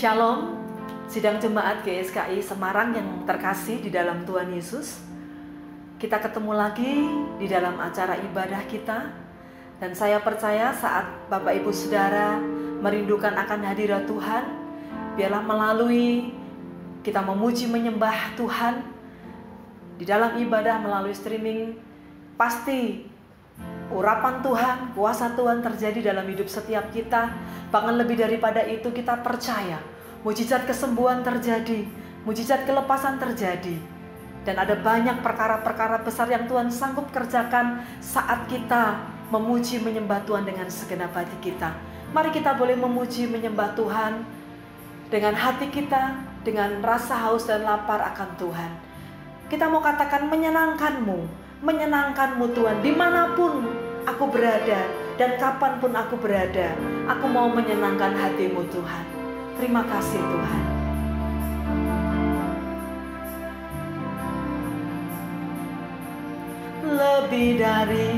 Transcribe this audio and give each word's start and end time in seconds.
Shalom, 0.00 0.56
sidang 1.12 1.36
jemaat 1.36 1.84
GSKI 1.84 2.40
Semarang 2.40 2.96
yang 2.96 3.28
terkasih 3.28 3.84
di 3.84 3.92
dalam 3.92 4.24
Tuhan 4.24 4.48
Yesus. 4.48 4.96
Kita 6.00 6.16
ketemu 6.16 6.56
lagi 6.56 7.04
di 7.36 7.44
dalam 7.44 7.76
acara 7.76 8.16
ibadah 8.16 8.64
kita. 8.64 9.12
Dan 9.76 9.92
saya 9.92 10.16
percaya 10.24 10.72
saat 10.72 11.04
Bapak 11.28 11.52
Ibu 11.52 11.68
Saudara 11.76 12.40
merindukan 12.80 13.36
akan 13.44 13.60
hadirat 13.60 14.08
Tuhan, 14.08 14.44
biarlah 15.20 15.44
melalui 15.44 16.32
kita 17.04 17.20
memuji 17.20 17.68
menyembah 17.68 18.40
Tuhan. 18.40 18.80
Di 20.00 20.08
dalam 20.08 20.40
ibadah 20.40 20.80
melalui 20.80 21.12
streaming 21.12 21.76
pasti 22.40 23.04
urapan 23.90 24.40
Tuhan, 24.40 24.94
kuasa 24.94 25.34
Tuhan 25.34 25.60
terjadi 25.60 26.14
dalam 26.14 26.26
hidup 26.30 26.46
setiap 26.46 26.88
kita. 26.94 27.34
Bahkan 27.70 27.94
lebih 27.98 28.18
daripada 28.18 28.62
itu 28.62 28.90
kita 28.90 29.20
percaya 29.22 29.78
mujizat 30.22 30.64
kesembuhan 30.68 31.20
terjadi, 31.26 31.86
mujizat 32.24 32.64
kelepasan 32.64 33.18
terjadi. 33.18 33.76
Dan 34.40 34.56
ada 34.56 34.72
banyak 34.72 35.20
perkara-perkara 35.20 36.00
besar 36.00 36.24
yang 36.32 36.48
Tuhan 36.48 36.72
sanggup 36.72 37.12
kerjakan 37.12 37.84
saat 38.00 38.48
kita 38.48 39.04
memuji 39.28 39.78
menyembah 39.84 40.24
Tuhan 40.24 40.48
dengan 40.48 40.66
segenap 40.72 41.12
hati 41.12 41.36
kita. 41.44 41.76
Mari 42.10 42.34
kita 42.34 42.56
boleh 42.56 42.74
memuji 42.74 43.28
menyembah 43.28 43.76
Tuhan 43.76 44.24
dengan 45.12 45.36
hati 45.36 45.68
kita, 45.68 46.18
dengan 46.42 46.80
rasa 46.80 47.20
haus 47.28 47.44
dan 47.46 47.62
lapar 47.62 48.00
akan 48.00 48.30
Tuhan. 48.40 48.70
Kita 49.50 49.68
mau 49.68 49.82
katakan 49.82 50.26
menyenangkanmu, 50.30 51.20
menyenangkanmu 51.60 52.56
Tuhan 52.56 52.80
di 52.80 52.92
mana 52.96 53.36
pun 53.36 53.68
aku 54.08 54.32
berada 54.32 54.88
dan 55.20 55.36
kapan 55.36 55.76
pun 55.76 55.92
aku 55.92 56.16
berada. 56.16 56.72
Aku 57.12 57.28
mau 57.28 57.52
menyenangkan 57.52 58.16
hatimu 58.16 58.64
Tuhan. 58.72 59.04
Terima 59.60 59.84
kasih 59.84 60.20
Tuhan. 60.20 60.64
Lebih 66.90 67.48
dari 67.60 68.12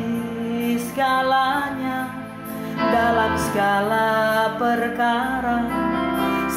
segalanya 0.79 2.15
dalam 2.79 3.35
segala 3.51 4.09
perkara 4.55 5.67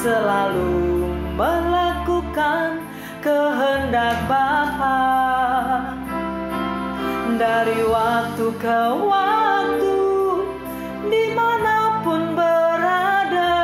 selalu 0.05 1.09
melakukan 1.33 2.85
kehendak 3.25 4.21
Bapa 4.29 5.01
dari 7.35 7.83
waktu 7.83 8.47
ke 8.63 8.81
waktu 9.03 9.99
di 11.11 11.23
mana 11.35 11.99
pun 11.99 12.31
berada 12.31 13.59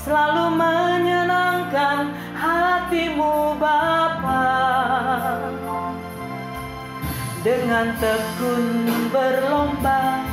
selalu 0.00 0.56
menyenangkan 0.56 2.08
hatimu 2.32 3.60
Bapa. 3.60 4.48
Dengan 7.44 7.92
tekun 8.00 8.64
berlomba 9.12 10.24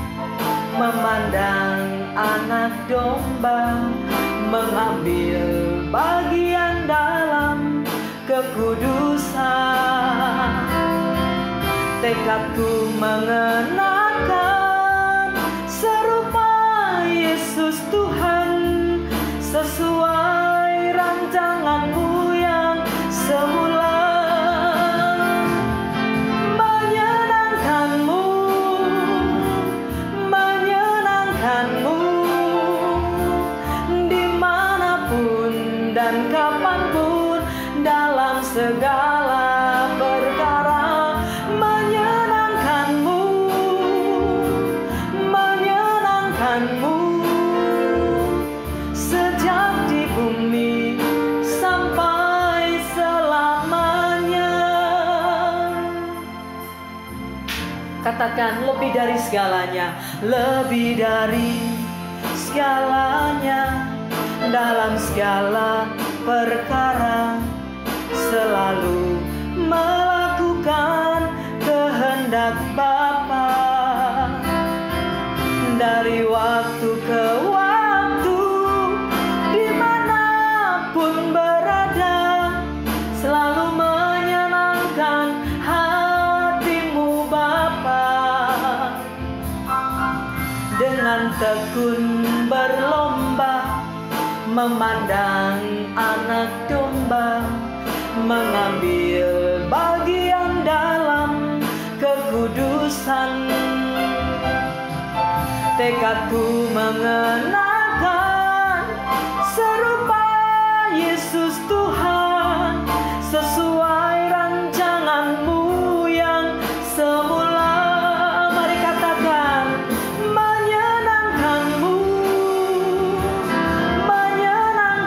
memandang 0.79 1.83
anak 2.15 2.71
domba 2.87 3.91
mengambil 4.47 5.50
tekadku 12.31 12.95
mengenakan 12.95 13.80
katakan 58.31 58.63
lebih 58.63 58.95
dari 58.95 59.17
segalanya 59.19 59.87
lebih 60.23 60.95
dari 60.95 61.51
segalanya. 62.47 63.91
Dalam 64.41 64.95
segala 64.97 65.85
perkara 66.25 67.10
memandang 94.61 95.89
anak 95.97 96.53
domba 96.69 97.41
mengambil 98.29 99.57
bagian 99.65 100.61
dalam 100.61 101.57
kekudusan. 101.97 103.49
Tekadku 105.81 106.69
mengenakan 106.77 107.50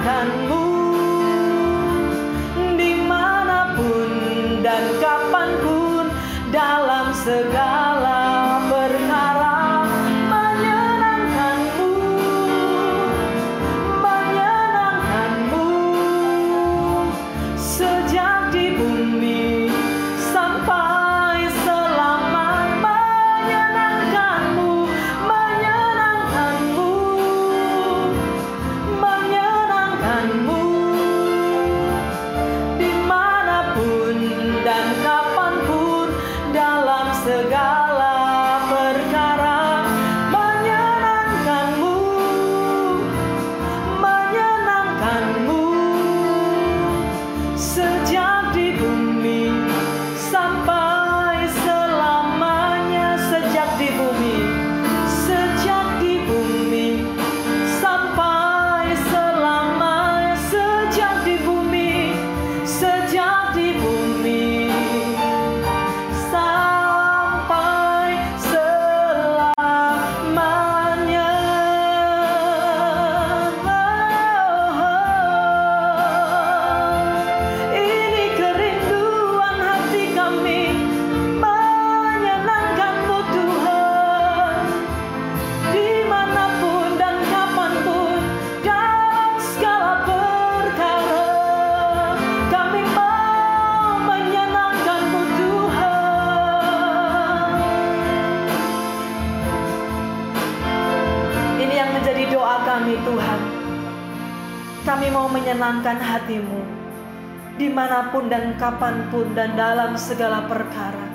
menyenangkanmu 0.04 0.68
di 2.76 2.92
mana 3.08 3.72
pun 3.72 4.10
dan 4.60 4.84
kapan 5.00 5.48
pun 5.64 6.04
dalam 6.52 7.08
segala 7.16 7.73
di 107.94 108.02
mana 108.02 108.10
pun 108.10 108.26
dan 108.26 108.58
kapan 108.58 109.06
pun 109.06 109.38
dan 109.38 109.54
dalam 109.54 109.94
segala 109.94 110.50
perkara. 110.50 111.06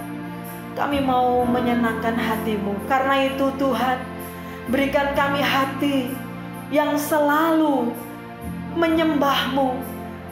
Kami 0.80 1.04
mau 1.04 1.44
menyenangkan 1.44 2.16
hatimu. 2.16 2.88
Karena 2.88 3.28
itu 3.28 3.52
Tuhan, 3.60 4.00
berikan 4.72 5.12
kami 5.12 5.44
hati 5.44 6.08
yang 6.72 6.96
selalu 6.96 7.92
menyembahmu, 8.80 9.76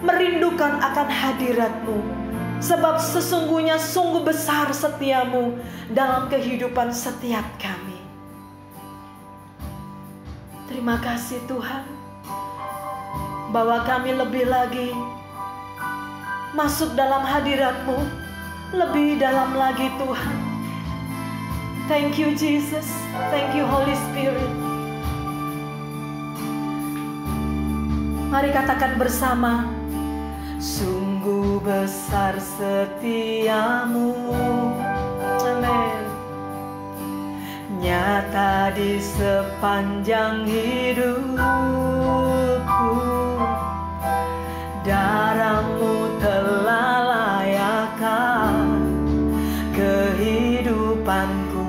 merindukan 0.08 0.80
akan 0.80 1.12
hadiratmu. 1.12 2.00
Sebab 2.64 2.96
sesungguhnya 2.96 3.76
sungguh 3.76 4.24
besar 4.24 4.72
setiamu 4.72 5.52
dalam 5.92 6.32
kehidupan 6.32 6.96
setiap 6.96 7.44
kami. 7.60 8.00
Terima 10.72 10.96
kasih 11.04 11.44
Tuhan, 11.44 11.84
bahwa 13.52 13.84
kami 13.84 14.16
lebih 14.16 14.48
lagi 14.48 14.96
masuk 16.58 16.98
dalam 16.98 17.22
hadiratmu, 17.22 18.02
lebih 18.74 19.22
dalam 19.22 19.54
lagi 19.54 19.94
Tuhan. 20.02 20.38
Thank 21.86 22.18
you 22.18 22.34
Jesus, 22.34 22.90
thank 23.30 23.54
you 23.54 23.62
Holy 23.62 23.94
Spirit. 24.10 24.50
Mari 28.34 28.50
katakan 28.50 28.98
bersama, 28.98 29.70
sungguh 30.58 31.62
besar 31.62 32.42
setiamu. 32.42 34.18
Amin. 35.22 36.04
Nyata 37.78 38.74
di 38.74 38.98
sepanjang 38.98 40.50
hidupku, 40.50 41.38
darahmu 44.88 46.16
telah 46.24 47.04
layakan 47.04 48.80
kehidupanku. 49.76 51.68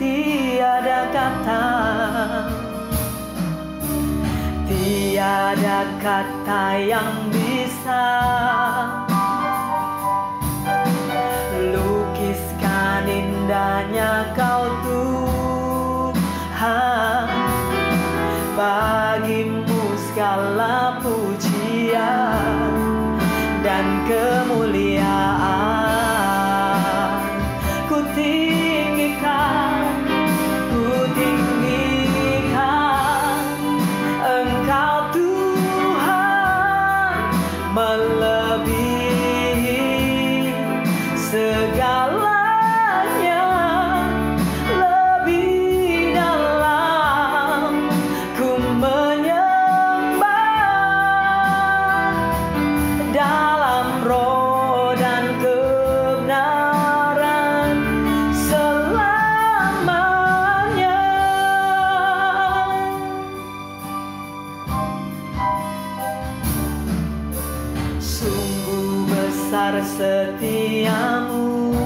Tiada 0.00 1.08
kata 1.12 1.64
Tiada 4.68 5.80
kata 6.00 6.64
yang 6.76 7.32
bisa 7.32 8.04
Lukiskan 11.72 13.08
indahnya 13.08 14.36
kau 14.36 14.68
Tuhan 14.84 15.16
segala 20.26 20.98
pujian 21.06 22.58
dan 23.62 23.86
kemuliaan 24.10 24.45
Sungguh 68.16 69.12
besar 69.12 69.76
setiamu. 69.84 71.76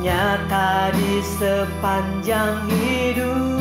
Nyata 0.00 0.96
di 0.96 1.20
sepanjang 1.20 2.64
hidupku 2.72 3.52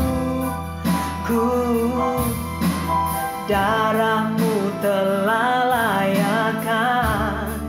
Darahmu 3.51 4.71
telah 4.79 5.67
layakan 5.67 7.59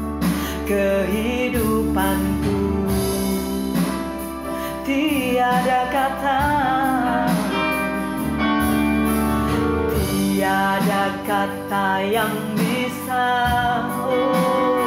kehidupanku. 0.71 2.63
Tiada 4.87 5.91
kata 5.91 6.47
Tiada 9.91 10.76
kata 11.27 12.07
yang 12.07 12.31
bisa 12.55 13.27
oh, 14.07 14.79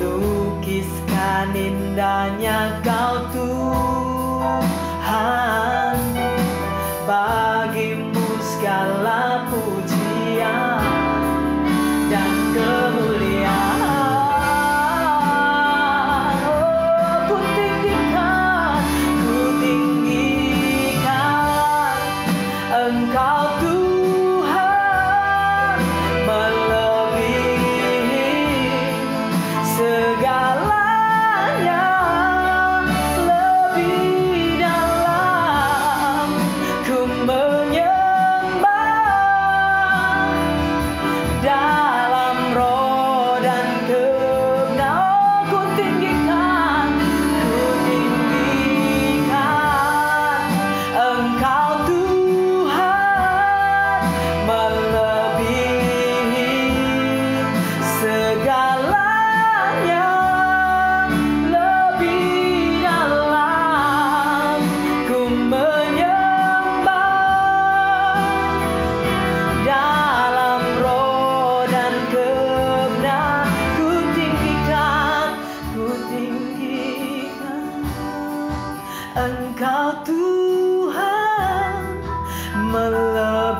Lukiskan 0.00 1.52
indahnya 1.52 2.80
kau 2.80 3.28
Tuhan. 3.36 4.56
Bagimu 7.04 8.28
segala 8.56 9.47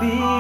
比。 0.01 0.38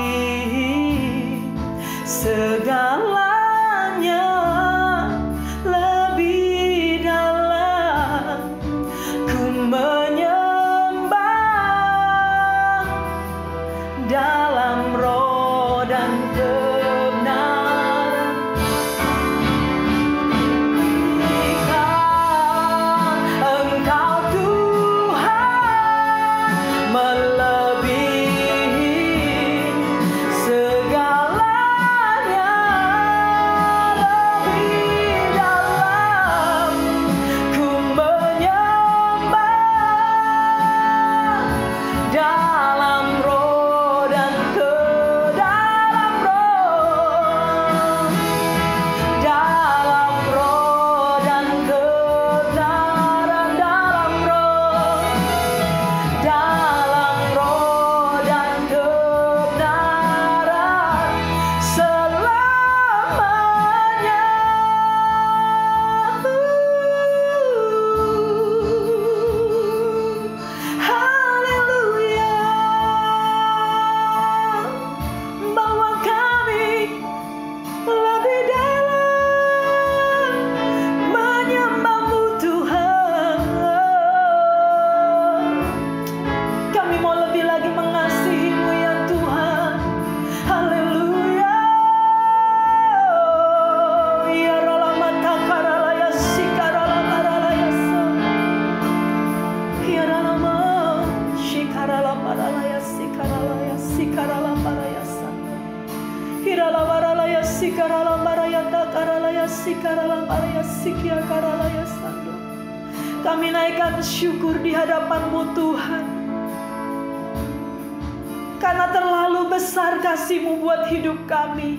Kasihmu 120.00 120.62
buat 120.62 120.88
hidup 120.90 121.18
kami. 121.28 121.78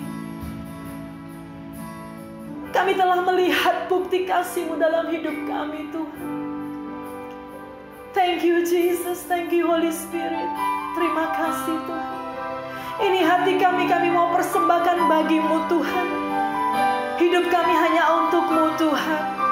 Kami 2.69 2.91
telah 2.93 3.25
melihat 3.25 3.89
bukti 3.89 4.29
kasihmu 4.29 4.77
dalam 4.77 5.09
hidup 5.09 5.33
kami 5.49 5.89
Tuhan. 5.89 6.29
Thank 8.13 8.45
you 8.45 8.61
Jesus, 8.65 9.25
thank 9.25 9.49
you 9.49 9.65
Holy 9.69 9.93
Spirit. 9.93 10.49
Terima 10.93 11.33
kasih 11.33 11.77
Tuhan. 11.85 12.17
Ini 12.99 13.19
hati 13.23 13.53
kami, 13.55 13.87
kami 13.87 14.11
mau 14.11 14.35
persembahkan 14.35 15.07
bagimu 15.07 15.65
Tuhan. 15.71 16.07
Hidup 17.15 17.45
kami 17.47 17.73
hanya 17.73 18.03
untukmu 18.11 18.75
Tuhan. 18.75 19.48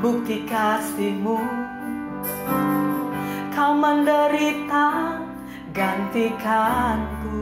Bukti 0.00 0.44
kasihmu. 0.44 1.40
Kau 3.56 3.72
menderita 3.72 5.16
gantikanku. 5.72 7.36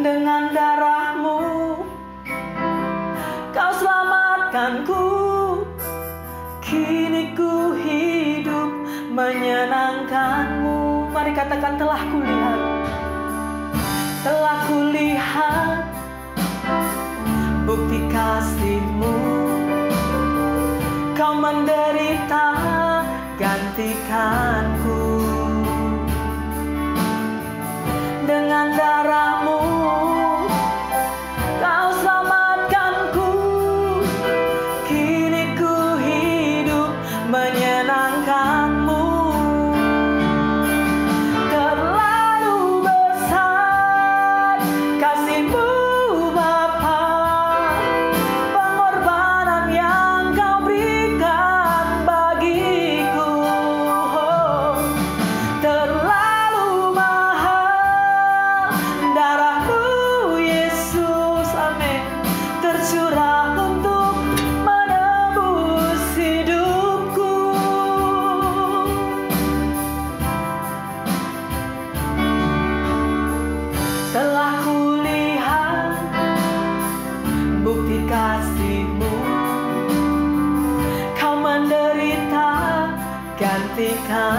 Dengan 0.00 0.54
darahmu 0.54 1.42
Kau 3.52 3.72
selamatkanku 3.76 5.04
Kini 6.64 7.34
ku 7.34 7.74
hidup 7.74 8.70
menyenangkanmu. 9.10 11.10
Mari 11.10 11.34
katakan 11.34 11.74
telah 11.74 11.98
kulihat. 12.14 12.60
Telah 14.22 14.58
kulihat 14.70 15.99
Bukti 17.70 18.02
kasihmu. 18.10 19.14
Kau 21.14 21.38
menderita 21.38 22.50
gantikanku. 23.38 24.98
Dengan 28.26 28.74
darahmu 28.74 29.29
gantikanku 83.80 84.29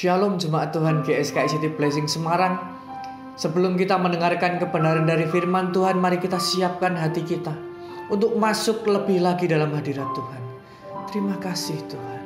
Shalom 0.00 0.40
Jemaat 0.40 0.72
Tuhan 0.72 1.04
GSKI 1.04 1.44
City 1.44 1.68
Blessing 1.68 2.08
Semarang. 2.08 2.56
Sebelum 3.36 3.76
kita 3.76 4.00
mendengarkan 4.00 4.56
kebenaran 4.56 5.04
dari 5.04 5.28
firman 5.28 5.76
Tuhan, 5.76 6.00
mari 6.00 6.16
kita 6.16 6.40
siapkan 6.40 6.96
hati 6.96 7.20
kita 7.20 7.52
untuk 8.08 8.32
masuk 8.32 8.80
lebih 8.88 9.20
lagi 9.20 9.44
dalam 9.44 9.68
hadirat 9.76 10.08
Tuhan. 10.16 10.40
Terima 11.04 11.36
kasih 11.36 11.76
Tuhan. 11.84 12.22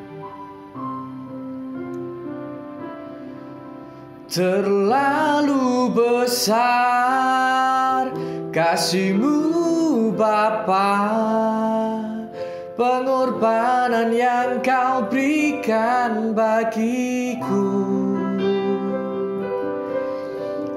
Terlalu 4.31 5.91
besar 5.99 6.55
kasihmu 8.55 10.15
Bapak 10.15 12.04
Pengorbanan 12.75 14.11
yang 14.11 14.59
kau 14.59 15.07
berikan 15.07 16.35
bagiku. 16.35 17.71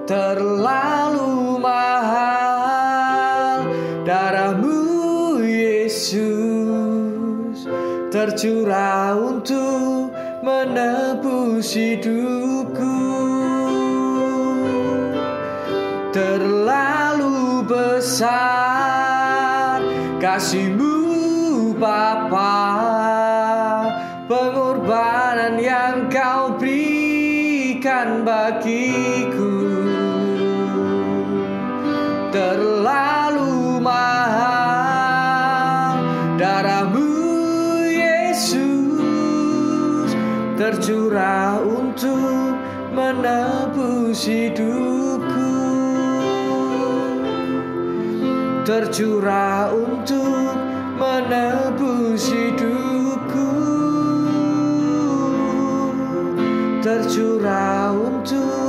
Terlalu 0.06 1.58
mahal 1.58 2.54
darahmu 4.06 5.42
Yesus. 5.42 6.22
Tercurah 8.14 9.18
untuk 9.18 10.14
menebus 10.46 11.74
hidupku. 11.74 13.10
Terlalu 16.14 17.66
besar 17.66 18.62
kasihmu 20.22 20.97
Bapa 21.78 22.58
Pengorbanan 24.28 25.56
yang 25.56 26.12
kau 26.12 26.60
berikan 26.60 28.28
bagiku. 28.28 29.56
Terlalu 32.28 33.80
mahal 33.80 34.76
Darahmu 36.36 37.08
Yesus. 37.88 38.68
Tercurah 40.60 41.64
untuk 41.64 42.52
menebus 42.92 44.28
hidupku. 44.28 45.56
Tercurah 48.68 49.72
untuk 49.72 50.67
menebus 50.98 52.34
hidupku? 52.34 53.54
Tercurah 56.82 57.94
untuk 57.94 58.67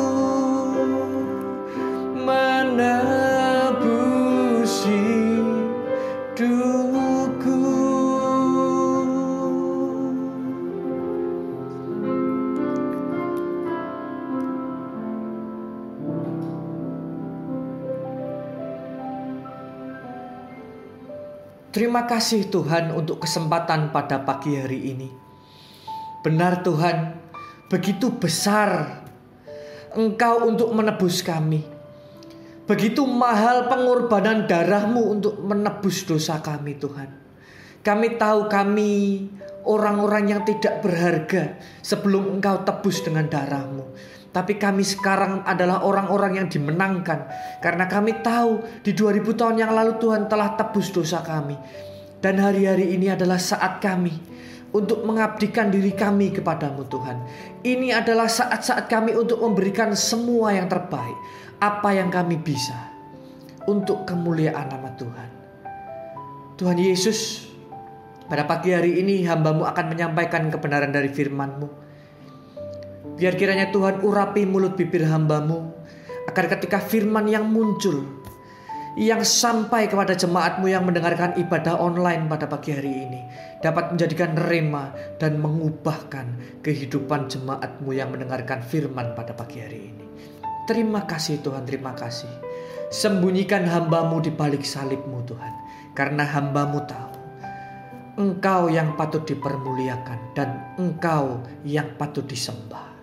Terima 21.88 22.05
kasih 22.05 22.53
Tuhan 22.53 22.92
untuk 22.92 23.24
kesempatan 23.24 23.96
pada 23.96 24.20
pagi 24.20 24.61
hari 24.61 24.92
ini. 24.92 25.09
Benar 26.20 26.61
Tuhan, 26.61 27.16
begitu 27.72 28.12
besar 28.12 29.01
Engkau 29.96 30.53
untuk 30.53 30.68
menebus 30.77 31.24
kami. 31.24 31.64
Begitu 32.68 33.09
mahal 33.09 33.72
pengorbanan 33.72 34.44
darahmu 34.44 35.16
untuk 35.16 35.40
menebus 35.40 36.05
dosa 36.05 36.44
kami 36.44 36.77
Tuhan. 36.77 37.09
Kami 37.81 38.20
tahu 38.20 38.53
kami 38.53 39.24
orang-orang 39.64 40.37
yang 40.37 40.44
tidak 40.44 40.85
berharga 40.85 41.57
sebelum 41.81 42.37
Engkau 42.37 42.68
tebus 42.68 43.01
dengan 43.01 43.33
darahmu. 43.33 43.96
Tapi 44.38 44.55
kami 44.55 44.87
sekarang 44.87 45.42
adalah 45.42 45.83
orang-orang 45.83 46.38
yang 46.38 46.46
dimenangkan 46.46 47.27
karena 47.59 47.90
kami 47.90 48.22
tahu 48.22 48.62
di 48.87 48.94
2000 48.94 49.35
tahun 49.35 49.59
yang 49.59 49.74
lalu 49.74 49.98
Tuhan 49.98 50.31
telah 50.31 50.55
tebus 50.55 50.94
dosa 50.94 51.27
kami. 51.27 51.59
Dan 52.22 52.38
hari-hari 52.38 52.94
ini 52.94 53.11
adalah 53.11 53.35
saat 53.35 53.83
kami 53.83 54.14
untuk 54.70 55.03
mengabdikan 55.03 55.74
diri 55.74 55.90
kami 55.90 56.31
kepadamu 56.31 56.87
Tuhan. 56.87 57.18
Ini 57.66 57.98
adalah 57.98 58.31
saat-saat 58.31 58.87
kami 58.87 59.18
untuk 59.18 59.42
memberikan 59.42 59.90
semua 59.98 60.55
yang 60.55 60.70
terbaik, 60.70 61.18
apa 61.59 61.98
yang 61.98 62.07
kami 62.07 62.38
bisa 62.38 62.79
untuk 63.66 64.07
kemuliaan 64.07 64.70
nama 64.70 64.94
Tuhan. 64.94 65.29
Tuhan 66.62 66.79
Yesus, 66.79 67.51
pada 68.31 68.46
pagi 68.46 68.70
hari 68.70 69.03
ini 69.03 69.27
hambamu 69.27 69.66
akan 69.66 69.98
menyampaikan 69.98 70.46
kebenaran 70.46 70.94
dari 70.94 71.11
firman-Mu. 71.11 71.88
Biar 73.18 73.35
kiranya 73.35 73.74
Tuhan 73.74 74.07
urapi 74.07 74.46
mulut 74.46 74.78
bibir 74.78 75.02
hambamu 75.02 75.74
Agar 76.31 76.46
ketika 76.54 76.78
firman 76.78 77.26
yang 77.26 77.50
muncul 77.50 78.07
Yang 78.94 79.26
sampai 79.26 79.90
kepada 79.90 80.14
jemaatmu 80.14 80.70
yang 80.70 80.87
mendengarkan 80.87 81.35
ibadah 81.35 81.83
online 81.83 82.31
pada 82.31 82.46
pagi 82.46 82.78
hari 82.78 83.11
ini 83.11 83.20
Dapat 83.59 83.98
menjadikan 83.98 84.38
rema 84.38 84.94
dan 85.18 85.42
mengubahkan 85.42 86.62
kehidupan 86.62 87.26
jemaatmu 87.26 87.90
yang 87.90 88.14
mendengarkan 88.14 88.62
firman 88.62 89.18
pada 89.18 89.35
pagi 89.35 89.66
hari 89.66 89.90
ini 89.90 90.07
Terima 90.70 91.02
kasih 91.02 91.42
Tuhan, 91.42 91.66
terima 91.66 91.98
kasih 91.98 92.31
Sembunyikan 92.94 93.66
hambamu 93.66 94.22
di 94.22 94.31
balik 94.31 94.62
salibmu 94.62 95.26
Tuhan 95.26 95.52
Karena 95.98 96.22
hambamu 96.22 96.87
tahu 96.87 97.18
Engkau 98.18 98.66
yang 98.66 98.98
patut 98.98 99.22
dipermuliakan 99.22 100.35
dan 100.35 100.74
Engkau 100.74 101.38
yang 101.62 101.94
patut 101.94 102.26
disembah. 102.26 102.97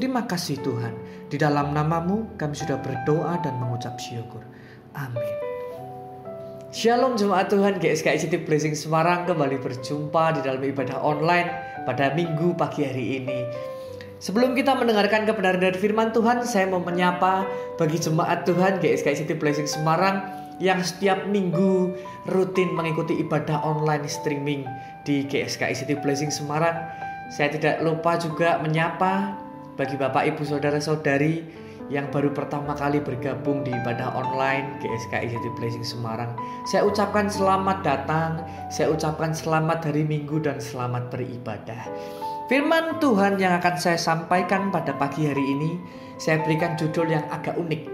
Terima 0.00 0.24
kasih 0.24 0.64
Tuhan. 0.64 0.96
Di 1.28 1.36
dalam 1.36 1.76
namamu 1.76 2.32
kami 2.40 2.56
sudah 2.56 2.80
berdoa 2.80 3.36
dan 3.44 3.60
mengucap 3.60 4.00
syukur. 4.00 4.40
Amin. 4.96 5.36
Shalom 6.72 7.20
jemaat 7.20 7.52
Tuhan 7.52 7.76
GSKI 7.76 8.16
City 8.16 8.40
Blessing 8.40 8.72
Semarang 8.72 9.28
kembali 9.28 9.60
berjumpa 9.60 10.40
di 10.40 10.40
dalam 10.40 10.64
ibadah 10.64 11.04
online 11.04 11.52
pada 11.84 12.16
minggu 12.16 12.56
pagi 12.56 12.88
hari 12.88 13.20
ini. 13.20 13.44
Sebelum 14.24 14.56
kita 14.56 14.72
mendengarkan 14.72 15.28
kebenaran 15.28 15.60
dari 15.60 15.76
firman 15.76 16.16
Tuhan, 16.16 16.48
saya 16.48 16.64
mau 16.64 16.80
menyapa 16.80 17.44
bagi 17.76 18.00
jemaat 18.00 18.48
Tuhan 18.48 18.80
GSKI 18.80 19.28
City 19.28 19.36
Blessing 19.36 19.68
Semarang 19.68 20.24
yang 20.64 20.80
setiap 20.80 21.28
minggu 21.28 21.92
rutin 22.24 22.72
mengikuti 22.72 23.20
ibadah 23.20 23.60
online 23.68 24.08
streaming 24.08 24.64
di 25.04 25.28
GSKI 25.28 25.76
City 25.76 25.92
Blessing 25.92 26.32
Semarang. 26.32 26.88
Saya 27.28 27.52
tidak 27.52 27.84
lupa 27.84 28.16
juga 28.16 28.56
menyapa 28.64 29.49
bagi 29.80 29.96
Bapak 29.96 30.28
Ibu 30.28 30.44
Saudara-saudari 30.44 31.40
yang 31.88 32.12
baru 32.12 32.36
pertama 32.36 32.76
kali 32.76 33.00
bergabung 33.00 33.64
di 33.64 33.72
ibadah 33.72 34.12
online 34.12 34.76
GSKI 34.76 35.32
City 35.32 35.50
Blessing 35.56 35.80
Semarang. 35.88 36.36
Saya 36.68 36.84
ucapkan 36.84 37.32
selamat 37.32 37.80
datang, 37.80 38.44
saya 38.68 38.92
ucapkan 38.92 39.32
selamat 39.32 39.88
hari 39.88 40.04
Minggu 40.04 40.36
dan 40.44 40.60
selamat 40.60 41.08
beribadah. 41.08 41.88
Firman 42.52 43.00
Tuhan 43.00 43.40
yang 43.40 43.56
akan 43.56 43.80
saya 43.80 43.96
sampaikan 43.96 44.68
pada 44.68 44.92
pagi 45.00 45.24
hari 45.24 45.40
ini, 45.48 45.80
saya 46.20 46.44
berikan 46.44 46.76
judul 46.76 47.16
yang 47.16 47.24
agak 47.32 47.56
unik. 47.56 47.88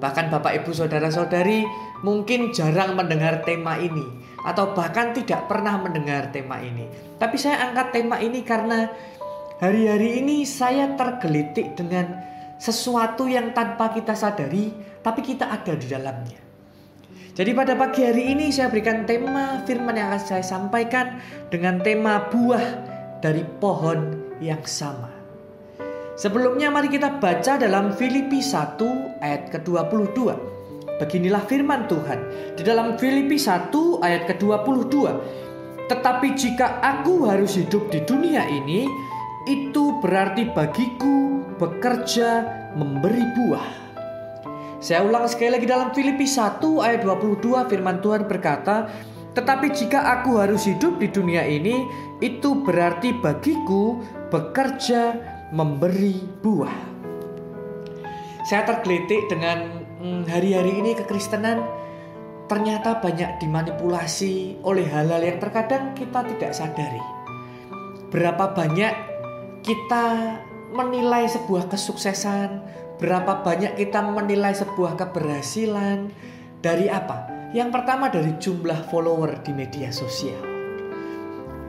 Bahkan 0.00 0.32
Bapak 0.32 0.64
Ibu 0.64 0.72
Saudara-saudari 0.72 1.68
mungkin 2.00 2.56
jarang 2.56 2.96
mendengar 2.96 3.44
tema 3.44 3.76
ini 3.76 4.24
atau 4.48 4.72
bahkan 4.72 5.12
tidak 5.12 5.44
pernah 5.44 5.76
mendengar 5.76 6.32
tema 6.32 6.56
ini. 6.64 6.88
Tapi 7.20 7.36
saya 7.36 7.68
angkat 7.68 8.00
tema 8.00 8.16
ini 8.16 8.40
karena 8.40 8.88
Hari-hari 9.62 10.18
ini 10.18 10.42
saya 10.42 10.98
tergelitik 10.98 11.78
dengan 11.78 12.10
sesuatu 12.58 13.30
yang 13.30 13.54
tanpa 13.54 13.94
kita 13.94 14.10
sadari, 14.18 14.74
tapi 14.98 15.22
kita 15.22 15.46
ada 15.46 15.78
di 15.78 15.86
dalamnya. 15.86 16.40
Jadi 17.38 17.50
pada 17.54 17.78
pagi 17.78 18.02
hari 18.02 18.34
ini 18.34 18.50
saya 18.50 18.66
berikan 18.66 19.06
tema 19.06 19.62
firman 19.62 19.94
yang 19.94 20.10
akan 20.10 20.22
saya 20.22 20.42
sampaikan 20.42 21.22
dengan 21.54 21.78
tema 21.82 22.26
buah 22.34 22.66
dari 23.22 23.46
pohon 23.62 24.18
yang 24.42 24.62
sama. 24.66 25.10
Sebelumnya 26.18 26.70
mari 26.74 26.90
kita 26.90 27.22
baca 27.22 27.54
dalam 27.54 27.94
Filipi 27.94 28.42
1 28.42 29.22
ayat 29.22 29.54
ke-22. 29.54 30.18
Beginilah 30.98 31.42
firman 31.46 31.86
Tuhan 31.86 32.18
di 32.58 32.62
dalam 32.62 32.98
Filipi 32.98 33.38
1 33.38 33.70
ayat 34.02 34.30
ke-22. 34.30 34.94
Tetapi 35.90 36.28
jika 36.38 36.82
aku 36.82 37.26
harus 37.26 37.58
hidup 37.58 37.90
di 37.90 37.98
dunia 38.06 38.46
ini, 38.46 38.86
itu 39.44 40.00
berarti 40.00 40.48
bagiku 40.48 41.44
bekerja 41.60 42.44
memberi 42.74 43.24
buah. 43.36 43.68
Saya 44.80 45.04
ulang 45.04 45.24
sekali 45.28 45.56
lagi 45.56 45.66
dalam 45.68 45.92
Filipi 45.96 46.28
1 46.28 46.60
ayat 46.80 47.04
22 47.04 47.64
firman 47.68 48.04
Tuhan 48.04 48.28
berkata, 48.28 48.88
"Tetapi 49.32 49.72
jika 49.72 50.20
aku 50.20 50.40
harus 50.40 50.68
hidup 50.68 51.00
di 51.00 51.08
dunia 51.08 51.44
ini, 51.44 51.88
itu 52.20 52.60
berarti 52.64 53.16
bagiku 53.16 54.00
bekerja 54.28 55.16
memberi 55.52 56.20
buah." 56.44 56.76
Saya 58.44 58.68
tergelitik 58.68 59.24
dengan 59.32 59.88
hmm, 60.04 60.28
hari-hari 60.28 60.84
ini 60.84 60.92
kekristenan 61.00 61.64
ternyata 62.44 63.00
banyak 63.00 63.40
dimanipulasi 63.40 64.60
oleh 64.60 64.84
hal-hal 64.84 65.24
yang 65.24 65.40
terkadang 65.40 65.96
kita 65.96 66.20
tidak 66.28 66.52
sadari. 66.52 67.00
Berapa 68.12 68.52
banyak 68.52 69.13
kita 69.64 70.36
menilai 70.76 71.24
sebuah 71.24 71.72
kesuksesan, 71.72 72.60
berapa 73.00 73.40
banyak 73.40 73.80
kita 73.80 74.04
menilai 74.04 74.52
sebuah 74.52 75.00
keberhasilan 75.00 76.12
dari 76.60 76.92
apa? 76.92 77.32
Yang 77.56 77.72
pertama 77.72 78.12
dari 78.12 78.36
jumlah 78.36 78.92
follower 78.92 79.40
di 79.40 79.56
media 79.56 79.88
sosial. 79.88 80.36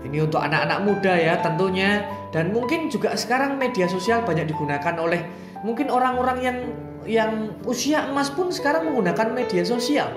Ini 0.06 0.22
untuk 0.22 0.44
anak-anak 0.44 0.80
muda 0.86 1.14
ya 1.18 1.40
tentunya 1.42 2.06
dan 2.30 2.54
mungkin 2.54 2.92
juga 2.92 3.16
sekarang 3.18 3.58
media 3.58 3.90
sosial 3.90 4.22
banyak 4.22 4.52
digunakan 4.54 4.94
oleh 5.02 5.26
mungkin 5.66 5.90
orang-orang 5.90 6.38
yang 6.46 6.58
yang 7.06 7.32
usia 7.66 8.06
emas 8.06 8.30
pun 8.30 8.54
sekarang 8.54 8.86
menggunakan 8.92 9.34
media 9.34 9.66
sosial 9.66 10.10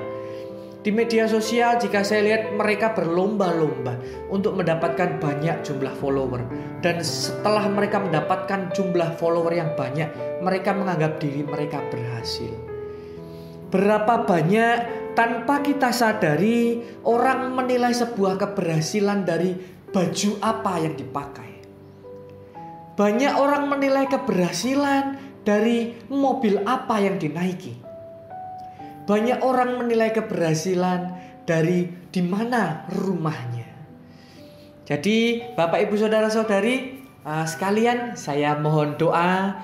di 0.88 0.96
media 0.96 1.28
sosial 1.28 1.76
jika 1.76 2.00
saya 2.00 2.24
lihat 2.24 2.56
mereka 2.56 2.96
berlomba-lomba 2.96 4.00
untuk 4.32 4.56
mendapatkan 4.56 5.20
banyak 5.20 5.60
jumlah 5.60 5.92
follower. 6.00 6.40
Dan 6.80 7.04
setelah 7.04 7.68
mereka 7.68 8.00
mendapatkan 8.00 8.72
jumlah 8.72 9.20
follower 9.20 9.52
yang 9.52 9.76
banyak 9.76 10.08
mereka 10.40 10.72
menganggap 10.72 11.20
diri 11.20 11.44
mereka 11.44 11.84
berhasil. 11.92 12.56
Berapa 13.68 14.24
banyak 14.24 14.76
tanpa 15.12 15.60
kita 15.60 15.92
sadari 15.92 16.80
orang 17.04 17.52
menilai 17.52 17.92
sebuah 17.92 18.40
keberhasilan 18.40 19.28
dari 19.28 19.60
baju 19.92 20.30
apa 20.40 20.72
yang 20.80 20.96
dipakai. 20.96 21.52
Banyak 22.96 23.36
orang 23.36 23.68
menilai 23.68 24.08
keberhasilan 24.08 25.20
dari 25.44 25.92
mobil 26.08 26.64
apa 26.64 26.96
yang 26.96 27.20
dinaiki 27.20 27.87
banyak 29.08 29.40
orang 29.40 29.80
menilai 29.80 30.12
keberhasilan 30.12 31.16
dari 31.48 31.88
di 32.12 32.20
mana 32.20 32.84
rumahnya. 32.92 33.64
Jadi, 34.84 35.40
Bapak 35.56 35.80
Ibu 35.88 35.96
Saudara-saudari, 35.96 37.00
uh, 37.24 37.48
sekalian 37.48 38.20
saya 38.20 38.60
mohon 38.60 39.00
doa 39.00 39.56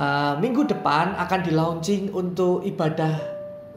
uh, 0.00 0.34
minggu 0.40 0.64
depan 0.64 1.12
akan 1.20 1.40
di 1.44 1.52
launching 1.52 2.08
untuk 2.16 2.64
ibadah 2.64 3.20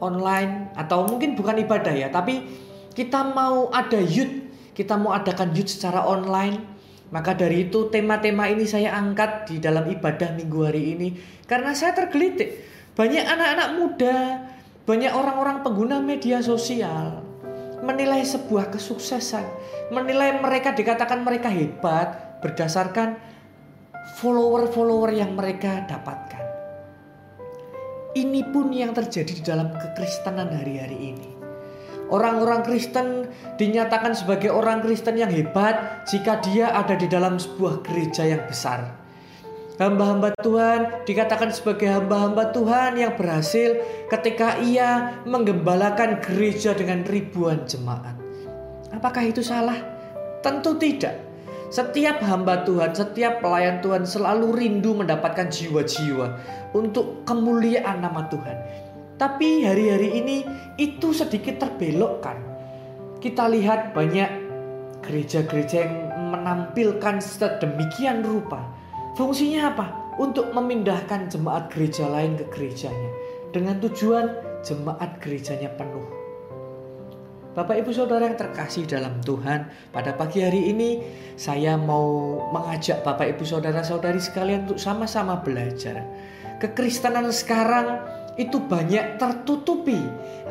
online 0.00 0.72
atau 0.72 1.04
mungkin 1.04 1.36
bukan 1.36 1.60
ibadah 1.68 1.92
ya, 1.92 2.08
tapi 2.08 2.48
kita 2.96 3.28
mau 3.36 3.68
ada 3.68 4.00
youth, 4.00 4.32
kita 4.72 4.96
mau 4.96 5.12
adakan 5.12 5.52
youth 5.52 5.68
secara 5.68 6.00
online. 6.08 6.80
Maka 7.08 7.32
dari 7.32 7.68
itu 7.68 7.88
tema-tema 7.88 8.52
ini 8.52 8.68
saya 8.68 8.92
angkat 8.92 9.48
di 9.48 9.56
dalam 9.64 9.88
ibadah 9.88 10.36
minggu 10.36 10.60
hari 10.60 10.92
ini 10.92 11.08
karena 11.48 11.72
saya 11.72 11.96
tergelitik 11.96 12.60
banyak 12.92 13.24
anak-anak 13.24 13.68
muda 13.80 14.16
banyak 14.88 15.12
orang-orang 15.12 15.60
pengguna 15.60 16.00
media 16.00 16.40
sosial 16.40 17.20
menilai 17.84 18.24
sebuah 18.24 18.72
kesuksesan, 18.72 19.44
menilai 19.92 20.40
mereka 20.40 20.72
dikatakan 20.72 21.20
mereka 21.20 21.52
hebat 21.52 22.40
berdasarkan 22.40 23.20
follower-follower 24.16 25.12
yang 25.12 25.36
mereka 25.36 25.84
dapatkan. 25.84 26.40
Ini 28.16 28.48
pun 28.48 28.72
yang 28.72 28.96
terjadi 28.96 29.28
di 29.28 29.44
dalam 29.44 29.76
kekristenan 29.76 30.56
hari-hari 30.56 31.12
ini. 31.12 31.30
Orang-orang 32.08 32.64
Kristen 32.64 33.28
dinyatakan 33.60 34.16
sebagai 34.16 34.48
orang 34.48 34.80
Kristen 34.80 35.20
yang 35.20 35.28
hebat 35.28 36.08
jika 36.08 36.40
dia 36.40 36.72
ada 36.72 36.96
di 36.96 37.04
dalam 37.04 37.36
sebuah 37.36 37.84
gereja 37.84 38.24
yang 38.24 38.40
besar 38.48 39.07
Hamba-hamba 39.78 40.34
Tuhan 40.42 41.06
dikatakan 41.06 41.54
sebagai 41.54 41.86
hamba-hamba 41.86 42.50
Tuhan 42.50 42.98
yang 42.98 43.14
berhasil 43.14 43.78
ketika 44.10 44.58
ia 44.58 45.22
menggembalakan 45.22 46.18
gereja 46.18 46.74
dengan 46.74 47.06
ribuan 47.06 47.62
jemaat. 47.62 48.18
Apakah 48.90 49.22
itu 49.22 49.38
salah? 49.38 49.78
Tentu 50.42 50.74
tidak. 50.82 51.22
Setiap 51.70 52.18
hamba 52.26 52.66
Tuhan, 52.66 52.90
setiap 52.90 53.38
pelayan 53.38 53.78
Tuhan 53.78 54.02
selalu 54.02 54.50
rindu 54.50 54.98
mendapatkan 54.98 55.46
jiwa-jiwa 55.46 56.26
untuk 56.74 57.22
kemuliaan 57.22 58.02
nama 58.02 58.26
Tuhan. 58.26 58.56
Tapi 59.14 59.62
hari-hari 59.62 60.10
ini 60.18 60.36
itu 60.74 61.14
sedikit 61.14 61.62
terbelokkan. 61.62 62.34
Kita 63.22 63.46
lihat 63.46 63.94
banyak 63.94 64.30
gereja-gereja 65.06 65.86
yang 65.86 65.94
menampilkan 66.34 67.22
sedemikian 67.22 68.26
rupa 68.26 68.77
Fungsinya 69.18 69.74
apa? 69.74 69.86
Untuk 70.22 70.54
memindahkan 70.54 71.26
jemaat 71.26 71.74
gereja 71.74 72.06
lain 72.06 72.38
ke 72.38 72.46
gerejanya 72.54 73.10
dengan 73.50 73.82
tujuan 73.82 74.30
jemaat 74.62 75.18
gerejanya 75.18 75.74
penuh. 75.74 76.06
Bapak 77.58 77.82
Ibu 77.82 77.90
Saudara 77.90 78.30
yang 78.30 78.38
terkasih 78.38 78.86
dalam 78.86 79.18
Tuhan, 79.26 79.66
pada 79.90 80.14
pagi 80.14 80.38
hari 80.38 80.70
ini 80.70 81.02
saya 81.34 81.74
mau 81.74 82.38
mengajak 82.54 83.02
Bapak 83.02 83.34
Ibu 83.34 83.42
Saudara-saudari 83.42 84.22
sekalian 84.22 84.70
untuk 84.70 84.78
sama-sama 84.78 85.42
belajar. 85.42 85.98
Kekristenan 86.62 87.26
sekarang 87.34 87.98
itu 88.38 88.62
banyak 88.62 89.18
tertutupi 89.18 89.98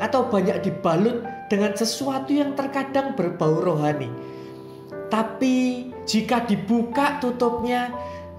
atau 0.04 0.28
banyak 0.28 0.60
dibalut 0.60 1.24
dengan 1.48 1.72
sesuatu 1.72 2.36
yang 2.36 2.52
terkadang 2.52 3.16
berbau 3.16 3.64
rohani. 3.64 4.12
Tapi 5.08 5.88
jika 6.04 6.44
dibuka 6.44 7.24
tutupnya, 7.24 7.96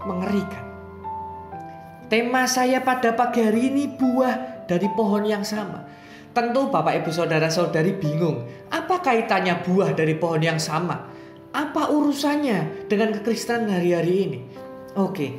mengerikan. 0.08 0.64
Tema 2.08 2.48
saya 2.48 2.80
pada 2.80 3.12
pagi 3.12 3.44
hari 3.44 3.68
ini 3.68 3.84
buah 3.92 4.64
dari 4.64 4.88
pohon 4.96 5.28
yang 5.28 5.44
sama. 5.44 5.84
Tentu 6.32 6.72
Bapak 6.72 7.04
Ibu 7.04 7.10
Saudara-saudari 7.12 8.00
bingung, 8.00 8.48
apa 8.72 9.04
kaitannya 9.04 9.60
buah 9.60 9.92
dari 9.92 10.16
pohon 10.16 10.40
yang 10.40 10.56
sama? 10.56 11.04
Apa 11.52 11.92
urusannya 11.92 12.88
dengan 12.88 13.12
kekristenan 13.12 13.68
hari-hari 13.68 14.14
ini? 14.24 14.40
Oke, 14.96 15.36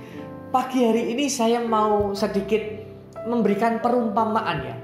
pagi 0.53 0.85
hari 0.85 1.13
ini 1.17 1.25
saya 1.25 1.57
mau 1.65 2.13
sedikit 2.13 2.61
memberikan 3.25 3.81
perumpamaan 3.81 4.57
ya. 4.61 4.75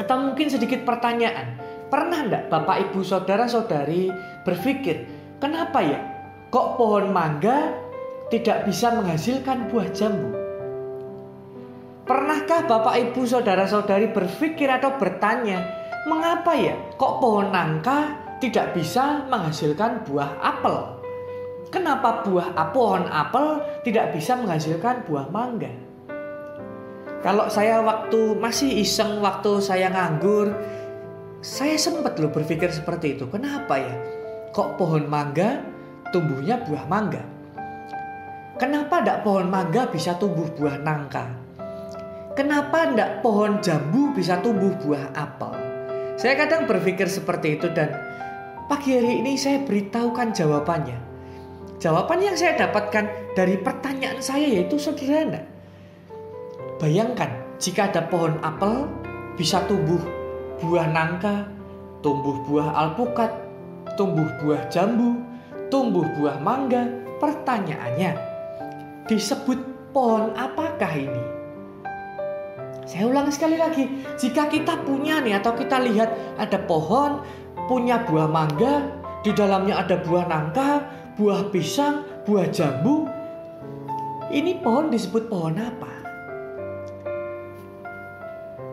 Atau 0.00 0.32
mungkin 0.32 0.48
sedikit 0.48 0.88
pertanyaan. 0.88 1.60
Pernah 1.92 2.24
enggak 2.24 2.44
Bapak 2.48 2.88
Ibu 2.88 3.04
Saudara-saudari 3.04 4.08
berpikir, 4.48 5.04
kenapa 5.36 5.84
ya 5.84 6.00
kok 6.48 6.80
pohon 6.80 7.12
mangga 7.12 7.76
tidak 8.32 8.64
bisa 8.64 8.88
menghasilkan 8.96 9.68
buah 9.68 9.92
jambu. 9.92 10.32
Pernahkah 12.08 12.64
Bapak 12.64 12.96
Ibu 12.96 13.28
Saudara-saudari 13.28 14.08
berpikir 14.08 14.72
atau 14.72 14.96
bertanya, 14.96 15.60
mengapa 16.08 16.56
ya 16.56 16.72
kok 16.96 17.20
pohon 17.20 17.52
nangka 17.52 18.16
tidak 18.40 18.72
bisa 18.72 19.28
menghasilkan 19.28 20.08
buah 20.08 20.40
apel? 20.40 20.96
Kenapa 21.68 22.24
buah 22.24 22.56
pohon 22.72 23.04
apel 23.06 23.60
tidak 23.84 24.16
bisa 24.16 24.32
menghasilkan 24.40 25.04
buah 25.04 25.28
mangga? 25.28 25.70
Kalau 27.22 27.46
saya 27.52 27.84
waktu 27.84 28.34
masih 28.40 28.82
iseng 28.82 29.22
waktu 29.22 29.62
saya 29.62 29.92
nganggur, 29.92 30.50
saya 31.38 31.78
sempat 31.78 32.18
loh 32.18 32.32
berpikir 32.34 32.72
seperti 32.72 33.14
itu. 33.14 33.28
Kenapa 33.30 33.78
ya? 33.78 33.94
Kok 34.50 34.74
pohon 34.80 35.06
mangga 35.06 35.62
tumbuhnya 36.10 36.58
buah 36.66 36.88
mangga? 36.90 37.41
Kenapa 38.60 39.00
ndak 39.00 39.24
pohon 39.24 39.48
mangga 39.48 39.88
bisa 39.88 40.12
tumbuh 40.20 40.44
buah 40.52 40.76
nangka? 40.84 41.24
Kenapa 42.36 42.84
ndak 42.84 43.24
pohon 43.24 43.64
jambu 43.64 44.12
bisa 44.12 44.40
tumbuh 44.44 44.72
buah 44.76 45.12
apel? 45.16 45.56
Saya 46.20 46.36
kadang 46.36 46.68
berpikir 46.68 47.08
seperti 47.08 47.56
itu 47.56 47.72
dan 47.72 47.96
pagi 48.68 48.92
hari 48.92 49.24
ini 49.24 49.40
saya 49.40 49.64
beritahukan 49.64 50.36
jawabannya. 50.36 51.00
Jawaban 51.80 52.20
yang 52.20 52.36
saya 52.36 52.68
dapatkan 52.68 53.32
dari 53.32 53.56
pertanyaan 53.56 54.20
saya 54.20 54.44
yaitu 54.44 54.76
sederhana. 54.76 55.40
Bayangkan 56.76 57.32
jika 57.56 57.88
ada 57.88 58.04
pohon 58.04 58.36
apel 58.44 58.84
bisa 59.40 59.64
tumbuh 59.64 60.00
buah 60.60 60.92
nangka, 60.92 61.48
tumbuh 62.04 62.36
buah 62.44 62.68
alpukat, 62.84 63.32
tumbuh 63.96 64.28
buah 64.44 64.68
jambu, 64.68 65.24
tumbuh 65.72 66.04
buah 66.20 66.36
mangga. 66.36 67.00
Pertanyaannya, 67.22 68.31
disebut 69.10 69.58
pohon 69.90 70.34
apakah 70.34 70.92
ini? 70.94 71.24
Saya 72.82 73.06
ulang 73.06 73.30
sekali 73.30 73.56
lagi, 73.56 73.86
jika 74.18 74.50
kita 74.50 74.82
punya 74.82 75.22
nih 75.22 75.38
atau 75.38 75.54
kita 75.54 75.78
lihat 75.78 76.10
ada 76.36 76.58
pohon 76.58 77.22
punya 77.70 78.02
buah 78.02 78.26
mangga, 78.26 78.90
di 79.22 79.30
dalamnya 79.30 79.78
ada 79.78 80.02
buah 80.02 80.26
nangka, 80.26 80.82
buah 81.14 81.46
pisang, 81.54 82.02
buah 82.26 82.50
jambu. 82.50 83.06
Ini 84.34 84.58
pohon 84.64 84.90
disebut 84.90 85.30
pohon 85.30 85.56
apa? 85.62 85.92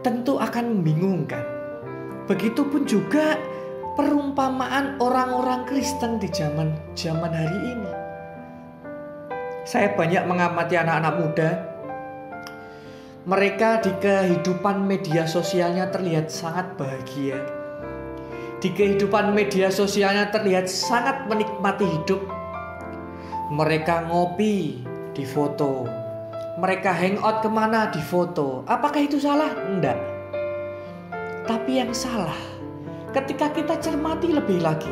Tentu 0.02 0.40
akan 0.40 0.80
membingungkan. 0.80 1.44
Begitupun 2.26 2.88
juga 2.88 3.38
perumpamaan 3.94 4.98
orang-orang 5.04 5.68
Kristen 5.68 6.18
di 6.18 6.32
zaman 6.32 6.72
zaman 6.96 7.34
hari 7.36 7.60
ini. 7.76 7.99
Saya 9.70 9.94
banyak 9.94 10.26
mengamati 10.26 10.82
anak-anak 10.82 11.14
muda. 11.22 11.50
Mereka 13.30 13.86
di 13.86 13.94
kehidupan 14.02 14.82
media 14.82 15.30
sosialnya 15.30 15.94
terlihat 15.94 16.34
sangat 16.34 16.74
bahagia. 16.74 17.38
Di 18.58 18.74
kehidupan 18.74 19.30
media 19.30 19.70
sosialnya 19.70 20.34
terlihat 20.34 20.66
sangat 20.66 21.30
menikmati 21.30 21.86
hidup. 21.86 22.18
Mereka 23.54 24.10
ngopi 24.10 24.82
di 25.14 25.22
foto, 25.22 25.86
Mereka 26.58 26.90
hangout 26.90 27.46
ke 27.46 27.50
mana 27.54 27.94
di 27.94 28.02
foto. 28.02 28.66
Apakah 28.66 29.06
itu 29.06 29.22
salah? 29.22 29.54
Enggak. 29.70 30.02
Tapi 31.46 31.78
yang 31.78 31.94
salah, 31.94 32.42
ketika 33.14 33.54
kita 33.54 33.78
cermati 33.78 34.34
lebih 34.34 34.66
lagi, 34.66 34.90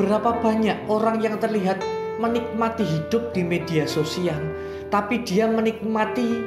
berapa 0.00 0.40
banyak 0.40 0.88
orang 0.88 1.20
yang 1.20 1.36
terlihat 1.36 1.95
menikmati 2.16 2.84
hidup 2.84 3.32
di 3.36 3.44
media 3.44 3.84
sosial, 3.84 4.40
tapi 4.88 5.20
dia 5.24 5.48
menikmati 5.48 6.44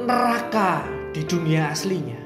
neraka 0.00 0.84
di 1.12 1.22
dunia 1.24 1.70
aslinya. 1.70 2.24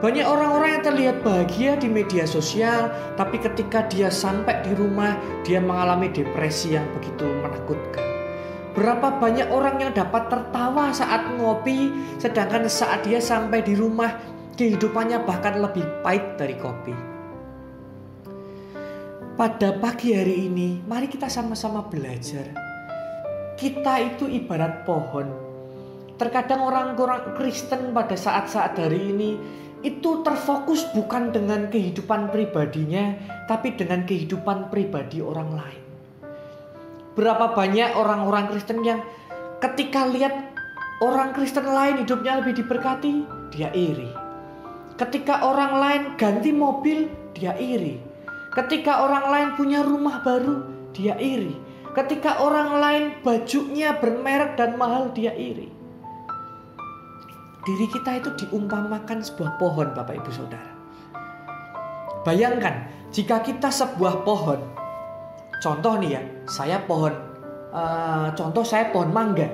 Banyak 0.00 0.24
orang-orang 0.24 0.80
yang 0.80 0.84
terlihat 0.88 1.16
bahagia 1.20 1.76
di 1.76 1.84
media 1.84 2.24
sosial, 2.24 2.88
tapi 3.20 3.36
ketika 3.36 3.84
dia 3.92 4.08
sampai 4.08 4.64
di 4.64 4.72
rumah, 4.72 5.12
dia 5.44 5.60
mengalami 5.60 6.08
depresi 6.08 6.72
yang 6.72 6.88
begitu 6.96 7.28
menakutkan. 7.28 8.00
Berapa 8.72 9.20
banyak 9.20 9.52
orang 9.52 9.76
yang 9.76 9.92
dapat 9.92 10.32
tertawa 10.32 10.88
saat 10.96 11.36
ngopi, 11.36 11.92
sedangkan 12.16 12.64
saat 12.64 13.04
dia 13.04 13.20
sampai 13.20 13.60
di 13.60 13.76
rumah, 13.76 14.16
kehidupannya 14.56 15.20
bahkan 15.28 15.60
lebih 15.60 15.84
pahit 16.00 16.24
dari 16.40 16.56
kopi. 16.56 17.09
Pada 19.40 19.72
pagi 19.72 20.12
hari 20.12 20.52
ini, 20.52 20.84
mari 20.84 21.08
kita 21.08 21.24
sama-sama 21.32 21.88
belajar. 21.88 22.44
Kita 23.56 23.96
itu 23.96 24.28
ibarat 24.28 24.84
pohon. 24.84 25.32
Terkadang 26.20 26.60
orang-orang 26.60 27.32
Kristen 27.40 27.96
pada 27.96 28.20
saat-saat 28.20 28.76
hari 28.76 29.00
ini 29.00 29.40
itu 29.80 30.20
terfokus 30.20 30.84
bukan 30.92 31.32
dengan 31.32 31.72
kehidupan 31.72 32.28
pribadinya, 32.28 33.16
tapi 33.48 33.72
dengan 33.80 34.04
kehidupan 34.04 34.68
pribadi 34.68 35.24
orang 35.24 35.56
lain. 35.56 35.82
Berapa 37.16 37.56
banyak 37.56 37.96
orang-orang 37.96 38.52
Kristen 38.52 38.84
yang 38.84 39.00
ketika 39.64 40.04
lihat 40.04 40.36
orang 41.00 41.32
Kristen 41.32 41.64
lain 41.64 42.04
hidupnya 42.04 42.44
lebih 42.44 42.60
diberkati, 42.60 43.24
dia 43.56 43.72
iri. 43.72 44.12
Ketika 45.00 45.48
orang 45.48 45.72
lain 45.80 46.02
ganti 46.20 46.52
mobil, 46.52 47.08
dia 47.32 47.56
iri. 47.56 48.09
Ketika 48.50 49.06
orang 49.06 49.26
lain 49.30 49.48
punya 49.54 49.80
rumah 49.86 50.22
baru, 50.26 50.66
dia 50.90 51.14
iri. 51.18 51.54
Ketika 51.94 52.42
orang 52.42 52.78
lain 52.78 53.04
bajunya 53.22 53.98
bermerek 53.98 54.58
dan 54.58 54.78
mahal, 54.78 55.10
dia 55.14 55.34
iri 55.34 55.80
diri 57.64 57.86
kita 57.92 58.20
itu 58.20 58.30
diumpamakan 58.44 59.20
sebuah 59.20 59.60
pohon 59.60 59.92
Bapak 59.92 60.16
Ibu 60.16 60.30
Saudara. 60.32 60.72
Bayangkan 62.24 62.88
jika 63.12 63.40
kita 63.46 63.68
sebuah 63.70 64.24
pohon, 64.24 64.60
contoh 65.60 65.94
nih 66.02 66.18
ya, 66.18 66.22
saya 66.50 66.82
pohon, 66.84 67.14
uh, 67.72 68.32
contoh 68.36 68.64
saya 68.64 68.92
pohon 68.92 69.12
mangga. 69.12 69.48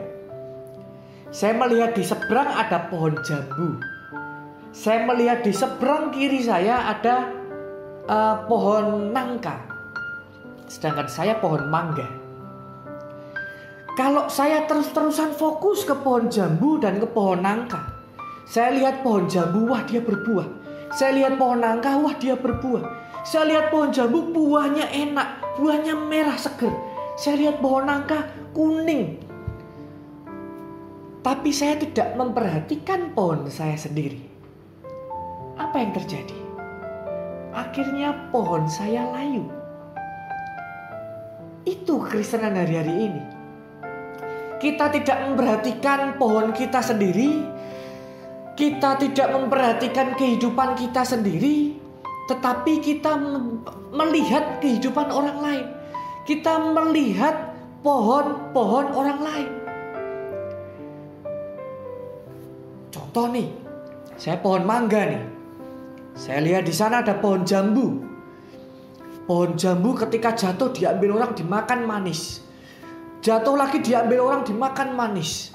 Saya 1.34 1.52
melihat 1.58 1.92
di 1.92 2.02
seberang 2.06 2.48
ada 2.48 2.88
pohon 2.88 3.18
jambu. 3.26 3.76
Saya 4.72 5.04
melihat 5.04 5.44
di 5.44 5.52
seberang 5.52 6.08
kiri 6.14 6.40
saya 6.40 6.88
ada 6.96 7.35
uh, 8.06 8.46
pohon 8.46 9.10
nangka. 9.10 9.58
Sedangkan 10.66 11.06
saya 11.06 11.38
pohon 11.38 11.66
mangga. 11.70 12.06
Kalau 13.96 14.28
saya 14.28 14.68
terus-terusan 14.68 15.32
fokus 15.40 15.88
ke 15.88 15.96
pohon 15.96 16.28
jambu 16.28 16.76
dan 16.76 17.00
ke 17.00 17.08
pohon 17.08 17.40
nangka, 17.40 17.80
saya 18.44 18.76
lihat 18.76 19.00
pohon 19.00 19.26
jambu, 19.26 19.72
wah 19.72 19.82
dia 19.88 20.04
berbuah. 20.04 20.46
Saya 20.92 21.16
lihat 21.16 21.40
pohon 21.40 21.64
nangka, 21.64 21.96
wah 21.98 22.14
dia 22.14 22.36
berbuah. 22.36 22.84
Saya 23.26 23.48
lihat 23.50 23.72
pohon 23.72 23.90
jambu, 23.90 24.30
buahnya 24.30 24.86
enak, 24.92 25.58
buahnya 25.58 25.96
merah 25.96 26.38
seger. 26.38 26.70
Saya 27.16 27.40
lihat 27.40 27.58
pohon 27.64 27.88
nangka 27.88 28.28
kuning. 28.52 29.18
Tapi 31.24 31.50
saya 31.50 31.74
tidak 31.80 32.14
memperhatikan 32.14 33.10
pohon 33.16 33.50
saya 33.50 33.74
sendiri. 33.74 34.22
Apa 35.58 35.80
yang 35.80 35.90
terjadi? 35.96 36.45
Akhirnya 37.56 38.12
pohon 38.28 38.68
saya 38.68 39.08
layu. 39.16 39.48
Itu 41.64 42.04
Kristenan 42.04 42.52
hari-hari 42.52 43.08
ini. 43.08 43.22
Kita 44.60 44.92
tidak 44.92 45.24
memperhatikan 45.24 46.20
pohon 46.20 46.52
kita 46.52 46.84
sendiri, 46.84 47.48
kita 48.60 49.00
tidak 49.00 49.28
memperhatikan 49.32 50.12
kehidupan 50.20 50.76
kita 50.76 51.00
sendiri, 51.00 51.80
tetapi 52.28 52.84
kita 52.84 53.16
melihat 53.88 54.60
kehidupan 54.60 55.08
orang 55.08 55.38
lain. 55.40 55.66
Kita 56.28 56.60
melihat 56.60 57.56
pohon-pohon 57.80 58.86
orang 58.92 59.20
lain. 59.24 59.50
Contoh 62.92 63.32
nih, 63.32 63.48
saya 64.20 64.36
pohon 64.44 64.64
mangga 64.68 65.08
nih. 65.08 65.35
Saya 66.16 66.40
lihat 66.40 66.64
di 66.64 66.72
sana 66.72 67.04
ada 67.04 67.20
pohon 67.20 67.44
jambu. 67.44 68.00
Pohon 69.28 69.52
jambu 69.52 69.92
ketika 69.92 70.32
jatuh 70.32 70.72
diambil 70.72 71.20
orang 71.20 71.36
dimakan 71.36 71.84
manis. 71.84 72.40
Jatuh 73.20 73.52
lagi 73.52 73.84
diambil 73.84 74.24
orang 74.24 74.42
dimakan 74.48 74.96
manis. 74.96 75.52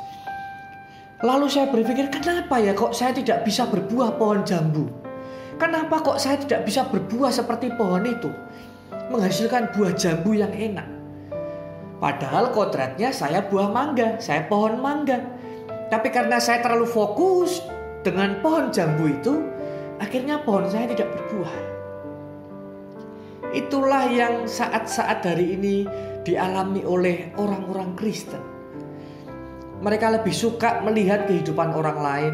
Lalu 1.26 1.50
saya 1.50 1.66
berpikir, 1.74 2.14
kenapa 2.14 2.62
ya 2.62 2.78
kok 2.78 2.94
saya 2.94 3.10
tidak 3.10 3.42
bisa 3.42 3.66
berbuah 3.66 4.22
pohon 4.22 4.46
jambu? 4.46 4.86
Kenapa 5.58 6.02
kok 6.02 6.22
saya 6.22 6.38
tidak 6.38 6.66
bisa 6.66 6.86
berbuah 6.90 7.34
seperti 7.34 7.74
pohon 7.74 8.06
itu? 8.06 8.30
Menghasilkan 9.10 9.74
buah 9.74 9.94
jambu 9.98 10.38
yang 10.38 10.54
enak. 10.54 10.86
Padahal 12.02 12.50
kodratnya 12.50 13.14
saya 13.14 13.46
buah 13.46 13.70
mangga, 13.70 14.18
saya 14.18 14.46
pohon 14.50 14.82
mangga. 14.82 15.22
Tapi 15.90 16.10
karena 16.10 16.42
saya 16.42 16.66
terlalu 16.66 16.90
fokus 16.90 17.62
dengan 18.02 18.42
pohon 18.42 18.74
jambu 18.74 19.06
itu, 19.10 19.51
akhirnya 20.02 20.42
pohon 20.42 20.66
saya 20.66 20.90
tidak 20.90 21.14
berbuah. 21.14 21.56
Itulah 23.54 24.10
yang 24.10 24.50
saat-saat 24.50 25.22
hari 25.22 25.54
ini 25.54 25.86
dialami 26.26 26.82
oleh 26.82 27.30
orang-orang 27.38 27.94
Kristen 27.94 28.52
mereka 29.82 30.14
lebih 30.14 30.30
suka 30.30 30.86
melihat 30.86 31.26
kehidupan 31.26 31.74
orang 31.74 31.98
lain. 32.00 32.34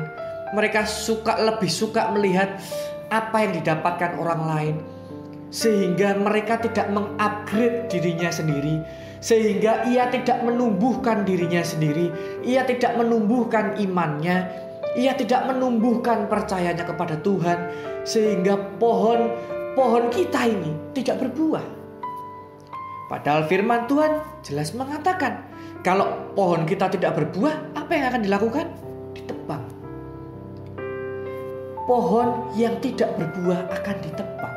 Mereka 0.52 0.84
suka 0.84 1.40
lebih 1.40 1.72
suka 1.72 2.12
melihat 2.12 2.60
apa 3.08 3.48
yang 3.48 3.56
didapatkan 3.64 4.20
orang 4.20 4.42
lain. 4.44 4.76
Sehingga 5.48 6.20
mereka 6.20 6.60
tidak 6.60 6.92
mengupgrade 6.92 7.88
dirinya 7.88 8.28
sendiri. 8.28 8.84
Sehingga 9.24 9.88
ia 9.88 10.12
tidak 10.12 10.44
menumbuhkan 10.44 11.24
dirinya 11.24 11.64
sendiri. 11.64 12.12
Ia 12.44 12.68
tidak 12.68 13.00
menumbuhkan 13.00 13.80
imannya. 13.80 14.67
Ia 14.98 15.14
tidak 15.14 15.46
menumbuhkan 15.46 16.26
percayanya 16.26 16.82
kepada 16.82 17.22
Tuhan. 17.22 17.70
Sehingga 18.02 18.58
pohon 18.82 19.30
pohon 19.78 20.10
kita 20.10 20.50
ini 20.50 20.74
tidak 20.98 21.22
berbuah. 21.22 21.62
Padahal 23.08 23.46
firman 23.48 23.86
Tuhan 23.88 24.20
jelas 24.44 24.74
mengatakan 24.74 25.48
kalau 25.86 26.34
pohon 26.36 26.68
kita 26.68 26.92
tidak 26.92 27.16
berbuah, 27.16 27.78
apa 27.78 27.92
yang 27.94 28.06
akan 28.12 28.22
dilakukan? 28.26 28.68
Ditebang. 29.16 29.64
Pohon 31.88 32.52
yang 32.60 32.76
tidak 32.84 33.16
berbuah 33.16 33.72
akan 33.72 33.96
ditebang. 34.04 34.56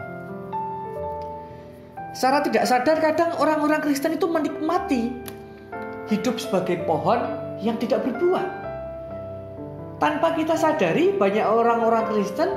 Secara 2.10 2.42
tidak 2.42 2.64
sadar 2.66 2.98
kadang 2.98 3.30
orang-orang 3.38 3.78
Kristen 3.86 4.18
itu 4.18 4.26
menikmati 4.26 5.14
hidup 6.10 6.42
sebagai 6.42 6.82
pohon 6.82 7.22
yang 7.62 7.78
tidak 7.78 8.02
berbuah. 8.02 8.59
Tanpa 10.00 10.32
kita 10.32 10.56
sadari 10.56 11.12
banyak 11.12 11.44
orang-orang 11.44 12.08
Kristen 12.08 12.48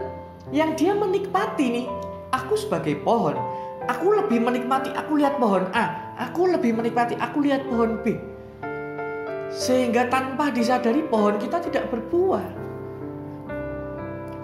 yang 0.55 0.79
dia 0.79 0.95
menikmati 0.95 1.75
nih, 1.75 1.85
aku 2.31 2.55
sebagai 2.55 2.95
pohon, 3.03 3.35
aku 3.83 4.15
lebih 4.15 4.39
menikmati 4.39 4.95
aku 4.95 5.19
lihat 5.19 5.35
pohon 5.43 5.67
A, 5.75 6.15
aku 6.15 6.47
lebih 6.47 6.71
menikmati 6.71 7.19
aku 7.19 7.43
lihat 7.43 7.67
pohon 7.67 7.99
B. 7.99 8.15
Sehingga 9.51 10.07
tanpa 10.07 10.55
disadari 10.55 11.03
pohon 11.03 11.35
kita 11.35 11.59
tidak 11.59 11.91
berbuah. 11.91 12.47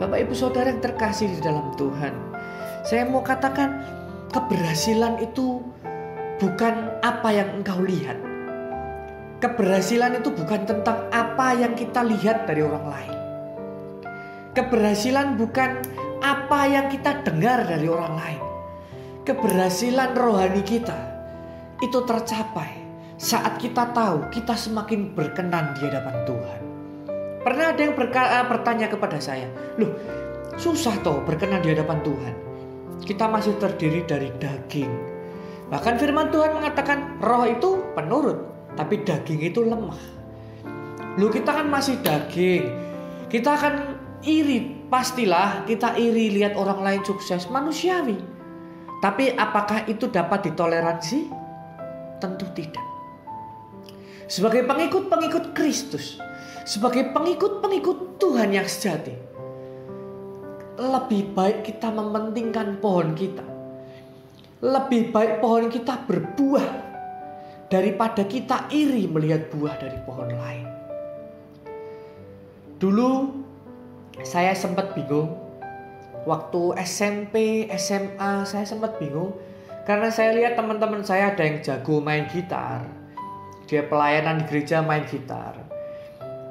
Bapak 0.04 0.20
ibu 0.20 0.36
saudara 0.36 0.68
yang 0.68 0.84
terkasih 0.84 1.32
di 1.32 1.40
dalam 1.40 1.72
Tuhan. 1.80 2.12
Saya 2.84 3.08
mau 3.08 3.24
katakan 3.24 3.80
keberhasilan 4.36 5.24
itu 5.24 5.64
bukan 6.36 7.00
apa 7.00 7.32
yang 7.32 7.64
engkau 7.64 7.80
lihat. 7.80 8.29
Keberhasilan 9.40 10.20
itu 10.20 10.36
bukan 10.36 10.68
tentang 10.68 11.08
apa 11.16 11.56
yang 11.56 11.72
kita 11.72 12.04
lihat 12.04 12.44
dari 12.44 12.60
orang 12.60 12.86
lain. 12.92 13.16
Keberhasilan 14.52 15.40
bukan 15.40 15.80
apa 16.20 16.68
yang 16.68 16.92
kita 16.92 17.24
dengar 17.24 17.64
dari 17.64 17.88
orang 17.88 18.20
lain. 18.20 18.44
Keberhasilan 19.24 20.12
rohani 20.12 20.60
kita 20.60 21.00
itu 21.80 22.04
tercapai 22.04 22.84
saat 23.16 23.56
kita 23.64 23.96
tahu 23.96 24.28
kita 24.28 24.60
semakin 24.60 25.16
berkenan 25.16 25.72
di 25.80 25.88
hadapan 25.88 26.20
Tuhan. 26.28 26.62
Pernah 27.40 27.66
ada 27.72 27.80
yang 27.80 27.96
berka- 27.96 28.44
bertanya 28.44 28.92
kepada 28.92 29.24
saya, 29.24 29.48
loh 29.80 29.96
susah 30.60 31.00
toh 31.00 31.24
berkenan 31.24 31.64
di 31.64 31.72
hadapan 31.72 32.04
Tuhan. 32.04 32.36
Kita 33.08 33.32
masih 33.32 33.56
terdiri 33.56 34.04
dari 34.04 34.28
daging. 34.36 34.92
Bahkan 35.72 35.96
firman 35.96 36.28
Tuhan 36.28 36.52
mengatakan 36.60 37.24
roh 37.24 37.48
itu 37.48 37.80
penurut, 37.96 38.59
tapi 38.78 39.02
daging 39.02 39.42
itu 39.46 39.66
lemah. 39.66 39.98
Lu 41.18 41.28
kita 41.28 41.52
kan 41.52 41.68
masih 41.68 42.00
daging. 42.00 42.70
Kita 43.30 43.56
akan 43.58 43.74
iri, 44.26 44.88
pastilah 44.90 45.64
kita 45.66 45.96
iri 45.96 46.34
lihat 46.34 46.58
orang 46.58 46.82
lain 46.82 47.02
sukses, 47.06 47.48
manusiawi. 47.50 48.18
Tapi 49.00 49.32
apakah 49.36 49.88
itu 49.88 50.12
dapat 50.12 50.52
ditoleransi? 50.52 51.20
Tentu 52.20 52.46
tidak. 52.52 52.84
Sebagai 54.28 54.68
pengikut-pengikut 54.68 55.56
Kristus, 55.56 56.20
sebagai 56.68 57.10
pengikut-pengikut 57.16 58.20
Tuhan 58.20 58.54
yang 58.54 58.68
sejati, 58.68 59.16
lebih 60.80 61.32
baik 61.36 61.68
kita 61.68 61.92
mementingkan 61.92 62.80
pohon 62.84 63.16
kita. 63.16 63.44
Lebih 64.60 65.16
baik 65.16 65.40
pohon 65.40 65.72
kita 65.72 66.04
berbuah 66.04 66.89
daripada 67.70 68.26
kita 68.26 68.66
iri 68.74 69.06
melihat 69.06 69.54
buah 69.54 69.78
dari 69.78 69.98
pohon 70.04 70.30
lain. 70.34 70.68
Dulu 72.82 73.12
saya 74.26 74.58
sempat 74.58 74.98
bingung 74.98 75.38
waktu 76.26 76.76
SMP, 76.84 77.66
SMA 77.78 78.44
saya 78.44 78.66
sempat 78.66 78.98
bingung 78.98 79.38
karena 79.86 80.10
saya 80.10 80.34
lihat 80.34 80.58
teman-teman 80.58 81.06
saya 81.06 81.32
ada 81.32 81.46
yang 81.46 81.62
jago 81.62 82.02
main 82.02 82.26
gitar. 82.26 82.84
Dia 83.70 83.86
pelayanan 83.86 84.42
di 84.42 84.46
gereja 84.50 84.82
main 84.82 85.06
gitar. 85.06 85.54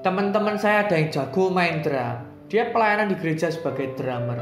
Teman-teman 0.06 0.54
saya 0.54 0.86
ada 0.86 0.94
yang 0.94 1.10
jago 1.10 1.50
main 1.50 1.82
drum. 1.82 2.22
Dia 2.48 2.70
pelayanan 2.70 3.12
di 3.12 3.16
gereja 3.18 3.50
sebagai 3.52 3.92
drummer. 3.98 4.38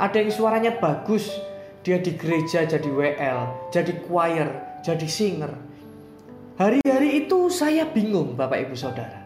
Ada 0.00 0.24
yang 0.24 0.32
suaranya 0.32 0.72
bagus, 0.80 1.28
dia 1.84 2.00
di 2.00 2.16
gereja 2.16 2.64
jadi 2.64 2.88
WL, 2.88 3.68
jadi 3.68 3.92
choir, 4.06 4.48
jadi 4.80 5.04
singer. 5.04 5.69
Hari-hari 6.60 7.24
itu 7.24 7.48
saya 7.48 7.88
bingung 7.88 8.36
Bapak 8.36 8.68
Ibu 8.68 8.76
Saudara. 8.76 9.16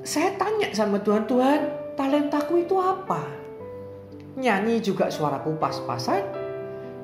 Saya 0.00 0.32
tanya 0.40 0.72
sama 0.72 0.96
Tuhan, 1.04 1.28
Tuhan, 1.28 1.60
talentaku 1.92 2.64
itu 2.64 2.80
apa? 2.80 3.20
Nyanyi 4.40 4.80
juga 4.80 5.12
suaraku 5.12 5.60
pas-pasan. 5.60 6.24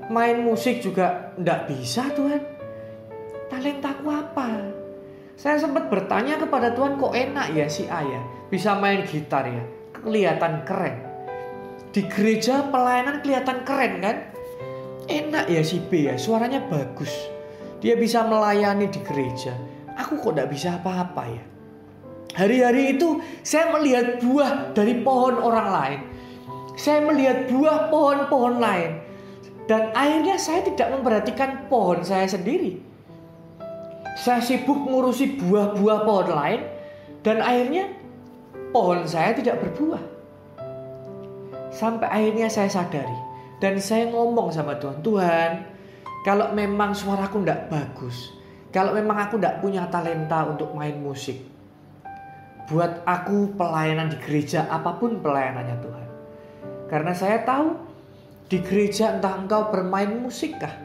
Main 0.08 0.48
musik 0.48 0.80
juga 0.80 1.36
ndak 1.36 1.76
bisa 1.76 2.08
Tuhan. 2.16 2.40
Talentaku 3.52 4.08
apa? 4.08 4.64
Saya 5.36 5.60
sempat 5.60 5.92
bertanya 5.92 6.40
kepada 6.40 6.72
Tuhan 6.72 6.96
kok 6.96 7.12
enak 7.12 7.52
ya 7.52 7.68
si 7.68 7.84
Ayah 7.84 8.24
bisa 8.48 8.72
main 8.80 9.04
gitar 9.04 9.44
ya. 9.44 9.60
Kelihatan 9.92 10.64
keren. 10.64 11.04
Di 11.92 12.08
gereja 12.08 12.64
pelayanan 12.72 13.20
kelihatan 13.20 13.60
keren 13.68 14.00
kan? 14.00 14.16
Enak 15.04 15.52
ya 15.52 15.60
si 15.60 15.84
B 15.84 16.08
ya, 16.08 16.16
suaranya 16.16 16.64
bagus. 16.72 17.41
Dia 17.82 17.98
bisa 17.98 18.22
melayani 18.22 18.86
di 18.86 19.02
gereja. 19.02 19.52
Aku 19.98 20.22
kok 20.22 20.38
ndak 20.38 20.48
bisa 20.54 20.78
apa-apa 20.78 21.22
ya. 21.26 21.44
Hari-hari 22.32 22.96
itu 22.96 23.20
saya 23.44 23.74
melihat 23.76 24.22
buah 24.24 24.72
dari 24.72 25.04
pohon 25.04 25.36
orang 25.36 25.68
lain 25.68 26.00
saya 26.76 27.04
melihat 27.04 27.52
buah 27.52 27.92
pohon-pohon 27.92 28.56
lain. 28.60 29.00
Dan 29.68 29.94
akhirnya 29.94 30.36
saya 30.36 30.66
tidak 30.66 30.90
memperhatikan 30.98 31.70
pohon 31.70 32.02
saya 32.02 32.26
sendiri. 32.26 32.82
Saya 34.18 34.42
sibuk 34.42 34.76
ngurusi 34.76 35.40
buah-buah 35.40 35.98
pohon 36.04 36.28
lain. 36.32 36.60
Dan 37.22 37.38
akhirnya 37.38 37.86
pohon 38.74 39.06
saya 39.06 39.36
tidak 39.36 39.62
berbuah. 39.62 40.02
Sampai 41.72 42.08
akhirnya 42.10 42.50
saya 42.50 42.68
sadari. 42.68 43.16
Dan 43.62 43.78
saya 43.78 44.10
ngomong 44.10 44.50
sama 44.50 44.76
Tuhan. 44.82 44.98
Tuhan, 45.06 45.50
kalau 46.22 46.54
memang 46.54 46.94
suaraku 46.94 47.42
tidak 47.42 47.70
bagus. 47.70 48.34
Kalau 48.72 48.96
memang 48.96 49.28
aku 49.28 49.36
tidak 49.36 49.60
punya 49.60 49.84
talenta 49.92 50.48
untuk 50.48 50.72
main 50.72 50.96
musik. 50.96 51.44
Buat 52.72 53.04
aku 53.04 53.52
pelayanan 53.52 54.08
di 54.08 54.16
gereja 54.22 54.64
apa 54.70 54.96
pun 54.96 55.20
pelayanannya 55.20 55.76
Tuhan 55.82 56.02
karena 56.92 57.16
saya 57.16 57.40
tahu 57.40 57.72
di 58.52 58.60
gereja 58.60 59.16
entah 59.16 59.40
engkau 59.40 59.72
bermain 59.72 60.12
musik 60.12 60.60
kah? 60.60 60.76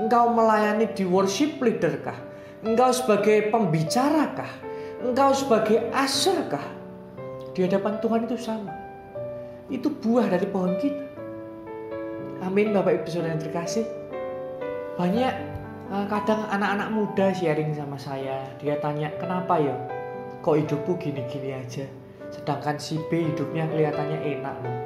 Engkau 0.00 0.32
melayani 0.32 0.88
di 0.96 1.04
worship 1.04 1.60
leader 1.60 2.00
kah? 2.00 2.16
Engkau 2.64 2.88
sebagai 2.88 3.52
pembicara 3.52 4.32
kah? 4.32 4.48
Engkau 5.04 5.36
sebagai 5.36 5.92
aser 5.92 6.48
kah? 6.48 6.64
Di 7.52 7.68
hadapan 7.68 8.00
Tuhan 8.00 8.24
itu 8.24 8.40
sama. 8.40 8.72
Itu 9.68 9.92
buah 9.92 10.32
dari 10.32 10.48
pohon 10.48 10.72
kita. 10.80 11.04
Amin 12.48 12.72
Bapak 12.72 13.04
Ibu 13.04 13.12
Saudara 13.12 13.36
yang 13.36 13.44
terkasih. 13.44 13.84
Banyak 14.98 15.32
eh, 15.88 16.06
kadang 16.08 16.48
anak-anak 16.48 16.88
muda 16.92 17.26
sharing 17.32 17.72
sama 17.72 17.96
saya. 17.96 18.44
Dia 18.60 18.76
tanya, 18.80 19.08
kenapa 19.16 19.56
ya? 19.56 19.74
Kok 20.44 20.56
hidupku 20.58 20.98
gini-gini 21.00 21.54
aja? 21.54 21.86
Sedangkan 22.32 22.80
si 22.80 22.98
B 23.08 23.32
hidupnya 23.32 23.68
kelihatannya 23.68 24.18
enak. 24.40 24.56
Loh 24.64 24.82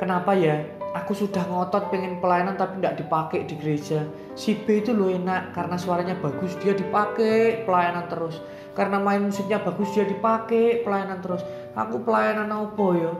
kenapa 0.00 0.36
ya? 0.36 0.64
Aku 0.96 1.12
sudah 1.12 1.44
ngotot 1.44 1.92
pengen 1.92 2.24
pelayanan 2.24 2.56
tapi 2.56 2.80
tidak 2.80 3.04
dipakai 3.04 3.44
di 3.44 3.54
gereja. 3.60 4.08
Si 4.32 4.56
B 4.56 4.80
itu 4.80 4.96
lo 4.96 5.12
enak 5.12 5.52
karena 5.52 5.76
suaranya 5.76 6.16
bagus 6.16 6.56
dia 6.56 6.72
dipakai 6.72 7.68
pelayanan 7.68 8.08
terus. 8.08 8.40
Karena 8.72 8.96
main 8.96 9.20
musiknya 9.20 9.60
bagus 9.60 9.92
dia 9.92 10.08
dipakai 10.08 10.80
pelayanan 10.84 11.20
terus. 11.20 11.44
Aku 11.76 12.00
pelayanan 12.00 12.48
apa 12.48 12.86
ya? 12.96 13.12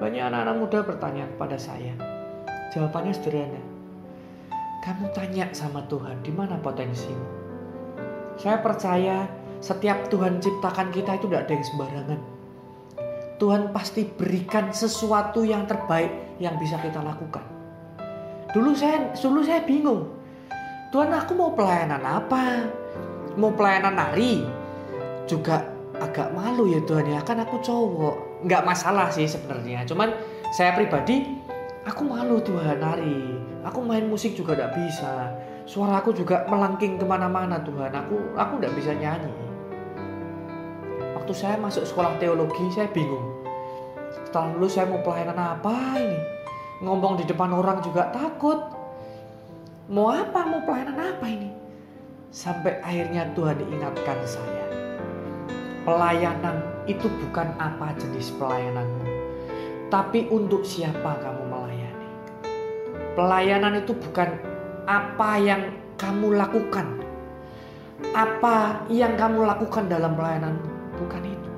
Banyak 0.00 0.22
anak-anak 0.24 0.56
muda 0.56 0.78
bertanya 0.88 1.24
kepada 1.36 1.56
saya. 1.60 1.92
Jawabannya 2.72 3.12
sederhana 3.12 3.60
kamu 4.84 5.08
tanya 5.16 5.48
sama 5.56 5.80
Tuhan 5.88 6.20
di 6.20 6.28
mana 6.30 6.60
potensimu 6.60 7.24
saya 8.36 8.60
percaya 8.60 9.24
setiap 9.64 10.12
Tuhan 10.12 10.44
ciptakan 10.44 10.92
kita 10.92 11.16
itu 11.16 11.24
tidak 11.26 11.48
ada 11.48 11.52
yang 11.56 11.64
sembarangan 11.64 12.20
Tuhan 13.34 13.74
pasti 13.74 14.06
berikan 14.06 14.70
sesuatu 14.70 15.42
yang 15.42 15.66
terbaik 15.66 16.38
yang 16.38 16.54
bisa 16.58 16.78
kita 16.78 17.02
lakukan. 17.02 17.42
Dulu 18.54 18.70
saya 18.72 19.10
dulu 19.18 19.42
saya 19.42 19.66
bingung. 19.66 20.06
Tuhan 20.94 21.10
aku 21.10 21.34
mau 21.34 21.50
pelayanan 21.50 21.98
apa? 22.00 22.70
Mau 23.34 23.50
pelayanan 23.50 23.98
nari? 23.98 24.46
Juga 25.26 25.66
agak 25.98 26.30
malu 26.30 26.70
ya 26.70 26.78
Tuhan 26.86 27.10
ya 27.10 27.20
kan 27.26 27.42
aku 27.42 27.58
cowok. 27.58 28.46
Nggak 28.46 28.62
masalah 28.62 29.10
sih 29.10 29.26
sebenarnya. 29.26 29.82
Cuman 29.82 30.14
saya 30.54 30.78
pribadi 30.78 31.26
aku 31.82 32.06
malu 32.06 32.38
Tuhan 32.38 32.78
nari. 32.78 33.53
Aku 33.64 33.80
main 33.80 34.04
musik 34.04 34.36
juga 34.36 34.52
tidak 34.52 34.76
bisa. 34.76 35.32
Suara 35.64 36.04
aku 36.04 36.12
juga 36.12 36.44
melengking 36.44 37.00
ke 37.00 37.04
mana-mana 37.08 37.56
Tuhan. 37.64 37.88
Aku 37.88 38.36
aku 38.36 38.60
tidak 38.60 38.76
bisa 38.76 38.92
nyanyi. 38.92 39.32
Waktu 41.16 41.32
saya 41.32 41.56
masuk 41.56 41.88
sekolah 41.88 42.20
teologi 42.20 42.68
saya 42.68 42.92
bingung. 42.92 43.24
Setelah 44.12 44.52
lulus 44.52 44.76
saya 44.76 44.84
mau 44.84 45.00
pelayanan 45.00 45.56
apa 45.56 45.96
ini? 45.96 46.20
Ngomong 46.84 47.16
di 47.16 47.24
depan 47.24 47.56
orang 47.56 47.80
juga 47.80 48.12
takut. 48.12 48.60
Mau 49.88 50.12
apa? 50.12 50.44
Mau 50.44 50.60
pelayanan 50.68 51.16
apa 51.16 51.26
ini? 51.26 51.48
Sampai 52.28 52.84
akhirnya 52.84 53.32
Tuhan 53.32 53.56
diingatkan 53.64 54.18
saya. 54.28 54.66
Pelayanan 55.88 56.84
itu 56.84 57.08
bukan 57.08 57.48
apa 57.56 57.96
jenis 57.96 58.28
pelayananmu 58.36 59.14
tapi 59.94 60.26
untuk 60.26 60.66
siapa 60.66 61.22
kamu 61.22 61.33
pelayanan 63.14 63.80
itu 63.82 63.94
bukan 63.94 64.36
apa 64.84 65.30
yang 65.40 65.62
kamu 65.96 66.36
lakukan 66.36 67.04
apa 68.12 68.84
yang 68.92 69.16
kamu 69.16 69.48
lakukan 69.48 69.88
dalam 69.88 70.12
pelayananmu 70.12 70.68
bukan 71.00 71.22
itu. 71.24 71.50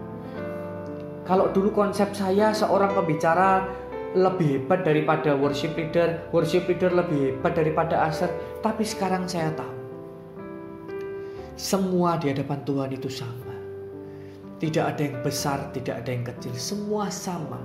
Kalau 1.27 1.51
dulu 1.51 1.75
konsep 1.75 2.15
saya 2.15 2.55
seorang 2.55 2.95
pembicara 2.95 3.67
lebih 4.15 4.63
hebat 4.63 4.87
daripada 4.87 5.35
worship 5.35 5.75
leader, 5.75 6.23
worship 6.31 6.65
leader 6.71 6.89
lebih 6.95 7.35
hebat 7.35 7.59
daripada 7.59 8.07
aser, 8.07 8.31
tapi 8.63 8.87
sekarang 8.87 9.27
saya 9.27 9.51
tahu 9.53 9.75
semua 11.59 12.21
di 12.21 12.31
hadapan 12.31 12.61
Tuhan 12.63 12.91
itu 12.95 13.11
sama. 13.11 13.57
Tidak 14.57 14.81
ada 14.81 15.03
yang 15.05 15.21
besar, 15.21 15.69
tidak 15.77 16.01
ada 16.01 16.11
yang 16.15 16.25
kecil, 16.25 16.55
semua 16.57 17.13
sama. 17.13 17.61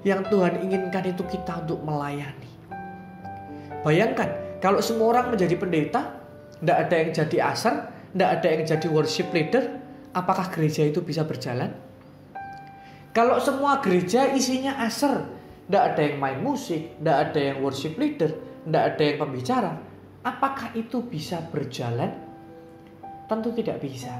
Yang 0.00 0.32
Tuhan 0.32 0.64
inginkan 0.64 1.04
itu 1.12 1.20
kita 1.28 1.68
untuk 1.68 1.84
melayani. 1.84 2.48
Bayangkan, 3.80 4.60
kalau 4.60 4.84
semua 4.84 5.16
orang 5.16 5.32
menjadi 5.32 5.56
pendeta, 5.56 6.20
tidak 6.60 6.76
ada 6.84 6.94
yang 7.00 7.10
jadi 7.16 7.36
aser, 7.48 7.74
tidak 8.12 8.30
ada 8.36 8.46
yang 8.52 8.62
jadi 8.68 8.86
worship 8.92 9.28
leader, 9.32 9.64
apakah 10.12 10.52
gereja 10.52 10.84
itu 10.84 11.00
bisa 11.00 11.24
berjalan? 11.24 11.72
Kalau 13.16 13.40
semua 13.40 13.80
gereja 13.80 14.28
isinya 14.30 14.78
aser, 14.84 15.24
tidak 15.66 15.82
ada 15.94 16.00
yang 16.04 16.16
main 16.20 16.38
musik, 16.44 17.00
tidak 17.00 17.16
ada 17.30 17.40
yang 17.40 17.56
worship 17.64 17.96
leader, 17.96 18.30
tidak 18.68 18.82
ada 18.94 19.02
yang 19.02 19.16
pembicara, 19.18 19.72
apakah 20.22 20.76
itu 20.76 21.00
bisa 21.00 21.40
berjalan? 21.48 22.12
Tentu 23.26 23.54
tidak 23.56 23.80
bisa. 23.80 24.12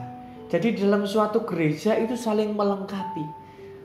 Jadi 0.51 0.75
dalam 0.83 1.07
suatu 1.07 1.45
gereja 1.47 1.95
itu 2.01 2.17
saling 2.19 2.57
melengkapi. 2.57 3.23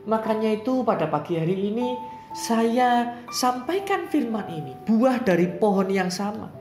Makanya 0.10 0.62
itu 0.62 0.82
pada 0.86 1.10
pagi 1.10 1.38
hari 1.38 1.74
ini 1.74 1.94
saya 2.36 3.24
sampaikan 3.32 4.12
firman 4.12 4.44
ini, 4.52 4.76
buah 4.84 5.24
dari 5.24 5.48
pohon 5.48 5.88
yang 5.88 6.12
sama. 6.12 6.52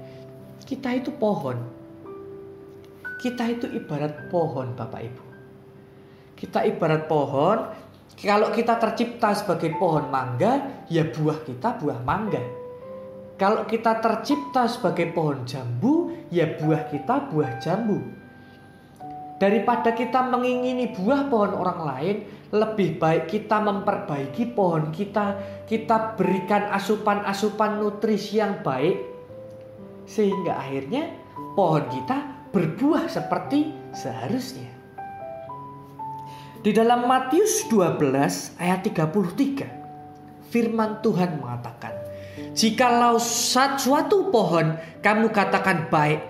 Kita 0.62 0.94
itu 0.94 1.10
pohon. 1.10 1.58
Kita 3.18 3.42
itu 3.50 3.66
ibarat 3.72 4.28
pohon 4.28 4.76
Bapak 4.76 5.00
Ibu 5.00 5.24
Kita 6.36 6.60
ibarat 6.62 7.08
pohon, 7.08 7.58
kalau 8.22 8.54
kita 8.54 8.78
tercipta 8.78 9.34
sebagai 9.34 9.74
pohon 9.74 10.06
mangga, 10.14 10.86
ya 10.86 11.10
buah 11.10 11.42
kita 11.42 11.82
buah 11.82 11.98
mangga. 12.06 12.42
Kalau 13.34 13.66
kita 13.66 13.98
tercipta 13.98 14.70
sebagai 14.70 15.10
pohon 15.10 15.42
jambu, 15.42 16.14
ya 16.30 16.54
buah 16.54 16.86
kita 16.86 17.34
buah 17.34 17.58
jambu. 17.58 18.13
Daripada 19.44 19.92
kita 19.92 20.24
mengingini 20.24 20.88
buah 20.96 21.28
pohon 21.28 21.52
orang 21.52 21.80
lain, 21.84 22.16
lebih 22.48 22.96
baik 22.96 23.28
kita 23.28 23.60
memperbaiki 23.60 24.56
pohon 24.56 24.88
kita, 24.88 25.36
kita 25.68 26.16
berikan 26.16 26.72
asupan-asupan 26.72 27.76
nutrisi 27.76 28.40
yang 28.40 28.64
baik 28.64 29.04
sehingga 30.08 30.56
akhirnya 30.56 31.12
pohon 31.52 31.84
kita 31.92 32.48
berbuah 32.56 33.04
seperti 33.04 33.68
seharusnya. 33.92 34.72
Di 36.64 36.72
dalam 36.72 37.04
Matius 37.04 37.68
12 37.68 38.56
ayat 38.56 38.80
33 38.80 39.68
firman 40.48 41.04
Tuhan 41.04 41.36
mengatakan, 41.36 41.92
"Jikalau 42.56 43.20
suatu 43.20 44.32
pohon 44.32 44.80
kamu 45.04 45.28
katakan 45.36 45.92
baik, 45.92 46.24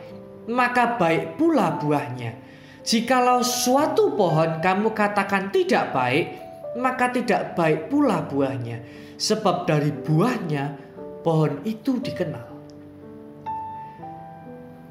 maka 0.51 0.99
baik 0.99 1.39
pula 1.39 1.79
buahnya." 1.79 2.44
Jikalau 2.85 3.41
suatu 3.41 4.13
pohon 4.13 4.61
kamu 4.61 4.93
katakan 4.93 5.49
tidak 5.49 5.97
baik, 5.97 6.37
maka 6.77 7.09
tidak 7.09 7.57
baik 7.57 7.89
pula 7.89 8.21
buahnya, 8.29 8.85
sebab 9.17 9.65
dari 9.65 9.89
buahnya 9.89 10.77
pohon 11.25 11.65
itu 11.65 11.97
dikenal. 11.97 12.45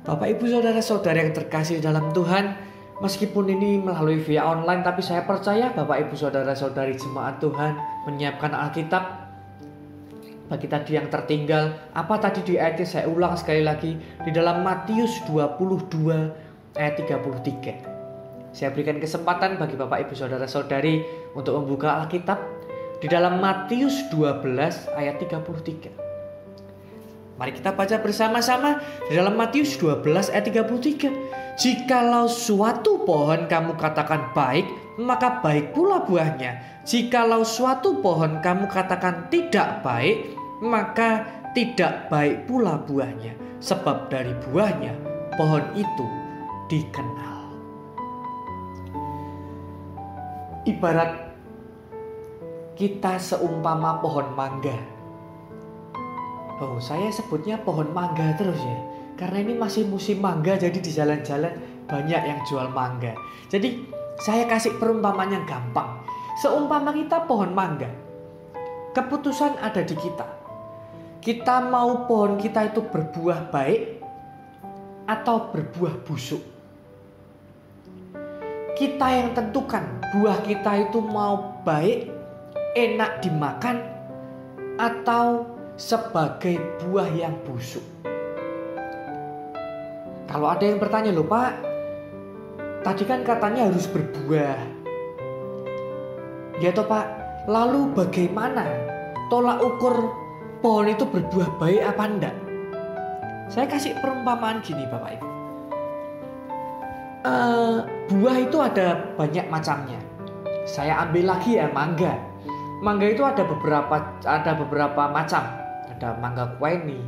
Bapak, 0.04 0.26
ibu, 0.26 0.50
saudara-saudara 0.50 1.22
yang 1.22 1.38
terkasih 1.38 1.86
dalam 1.86 2.10
Tuhan, 2.18 2.58
meskipun 2.98 3.54
ini 3.54 3.78
melalui 3.78 4.18
via 4.26 4.42
online, 4.42 4.82
tapi 4.82 5.06
saya 5.06 5.22
percaya 5.30 5.70
Bapak, 5.70 6.10
ibu, 6.10 6.18
saudara-saudari 6.18 6.98
jemaat 6.98 7.38
Tuhan 7.38 7.78
menyiapkan 8.10 8.58
Alkitab 8.58 9.24
bagi 10.50 10.66
tadi 10.66 10.98
yang 10.98 11.14
tertinggal. 11.14 11.94
Apa 11.94 12.18
tadi 12.18 12.42
di 12.42 12.54
ayat 12.58 12.82
saya 12.90 13.06
ulang 13.06 13.38
sekali 13.38 13.62
lagi 13.62 13.96
di 13.96 14.32
dalam 14.34 14.66
Matius 14.66 15.22
22 15.30 16.43
ayat 16.78 17.00
33. 17.02 18.54
Saya 18.54 18.70
berikan 18.70 19.02
kesempatan 19.02 19.58
bagi 19.58 19.74
Bapak 19.74 20.06
Ibu 20.06 20.14
Saudara-saudari 20.14 21.02
untuk 21.34 21.58
membuka 21.58 21.98
Alkitab 22.06 22.38
di 23.02 23.10
dalam 23.10 23.42
Matius 23.42 24.06
12 24.14 24.94
ayat 24.94 25.18
33. 25.18 25.90
Mari 27.34 27.50
kita 27.58 27.74
baca 27.74 27.98
bersama-sama 27.98 28.78
di 29.10 29.18
dalam 29.18 29.34
Matius 29.34 29.74
12 29.82 30.30
ayat 30.30 30.46
33. 30.46 31.58
Jikalau 31.58 32.30
suatu 32.30 33.02
pohon 33.02 33.50
kamu 33.50 33.74
katakan 33.78 34.30
baik, 34.38 34.70
maka 35.02 35.42
baik 35.42 35.74
pula 35.74 36.06
buahnya. 36.06 36.82
Jikalau 36.86 37.42
suatu 37.42 37.98
pohon 38.06 38.38
kamu 38.38 38.70
katakan 38.70 39.34
tidak 39.34 39.82
baik, 39.82 40.38
maka 40.62 41.26
tidak 41.58 42.06
baik 42.14 42.46
pula 42.46 42.78
buahnya. 42.86 43.34
Sebab 43.58 44.14
dari 44.14 44.38
buahnya 44.46 44.94
pohon 45.34 45.66
itu 45.74 46.23
dikenal. 46.72 47.52
Ibarat 50.64 51.12
kita 52.80 53.20
seumpama 53.20 54.00
pohon 54.00 54.32
mangga. 54.32 54.76
Oh, 56.64 56.80
saya 56.80 57.12
sebutnya 57.12 57.60
pohon 57.60 57.92
mangga 57.92 58.32
terus 58.40 58.60
ya. 58.64 58.80
Karena 59.20 59.44
ini 59.44 59.54
masih 59.60 59.86
musim 59.92 60.24
mangga 60.24 60.56
jadi 60.56 60.80
di 60.80 60.92
jalan-jalan 60.92 61.54
banyak 61.86 62.22
yang 62.24 62.40
jual 62.48 62.72
mangga. 62.72 63.12
Jadi 63.52 63.84
saya 64.24 64.48
kasih 64.48 64.80
perumpamaan 64.80 65.36
yang 65.36 65.46
gampang. 65.46 66.00
Seumpama 66.40 66.96
kita 66.96 67.28
pohon 67.28 67.52
mangga. 67.52 67.92
Keputusan 68.96 69.60
ada 69.60 69.84
di 69.84 69.94
kita. 70.00 70.28
Kita 71.20 71.60
mau 71.68 72.08
pohon 72.08 72.40
kita 72.40 72.72
itu 72.72 72.82
berbuah 72.88 73.52
baik 73.52 74.00
atau 75.08 75.52
berbuah 75.52 76.08
busuk 76.08 76.53
kita 78.74 79.06
yang 79.06 79.30
tentukan 79.38 79.86
buah 80.14 80.42
kita 80.42 80.90
itu 80.90 80.98
mau 80.98 81.62
baik, 81.62 82.10
enak 82.74 83.22
dimakan, 83.22 83.86
atau 84.82 85.46
sebagai 85.78 86.58
buah 86.82 87.10
yang 87.14 87.38
busuk. 87.46 87.86
Kalau 90.26 90.50
ada 90.50 90.66
yang 90.66 90.82
bertanya 90.82 91.14
loh 91.14 91.30
Pak, 91.30 91.52
tadi 92.82 93.06
kan 93.06 93.22
katanya 93.22 93.70
harus 93.70 93.86
berbuah. 93.86 94.58
Ya 96.58 96.74
toh 96.74 96.90
Pak, 96.90 97.06
lalu 97.46 97.94
bagaimana 97.94 98.66
tolak 99.30 99.62
ukur 99.62 100.10
pohon 100.66 100.90
itu 100.90 101.06
berbuah 101.06 101.62
baik 101.62 101.82
apa 101.86 102.04
enggak? 102.10 102.36
Saya 103.54 103.70
kasih 103.70 103.94
perumpamaan 104.02 104.66
gini 104.66 104.90
Bapak 104.90 105.22
Ibu 105.22 105.33
uh, 107.24 107.88
buah 108.12 108.38
itu 108.40 108.58
ada 108.60 109.16
banyak 109.16 109.48
macamnya. 109.48 110.00
Saya 110.64 111.04
ambil 111.08 111.36
lagi 111.36 111.60
ya 111.60 111.68
mangga. 111.72 112.16
Mangga 112.84 113.08
itu 113.08 113.24
ada 113.24 113.44
beberapa 113.48 113.96
ada 114.24 114.52
beberapa 114.60 115.08
macam. 115.12 115.44
Ada 115.92 116.20
mangga 116.20 116.56
kueni, 116.60 117.00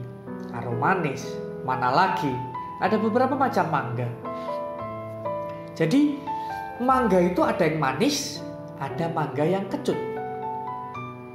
aromanis, 0.56 1.36
mana 1.68 1.92
lagi. 1.92 2.32
Ada 2.80 3.00
beberapa 3.00 3.36
macam 3.36 3.66
mangga. 3.72 4.08
Jadi 5.76 6.16
mangga 6.80 7.20
itu 7.20 7.44
ada 7.44 7.68
yang 7.68 7.80
manis, 7.80 8.40
ada 8.80 9.12
mangga 9.12 9.44
yang 9.44 9.68
kecut. 9.68 10.00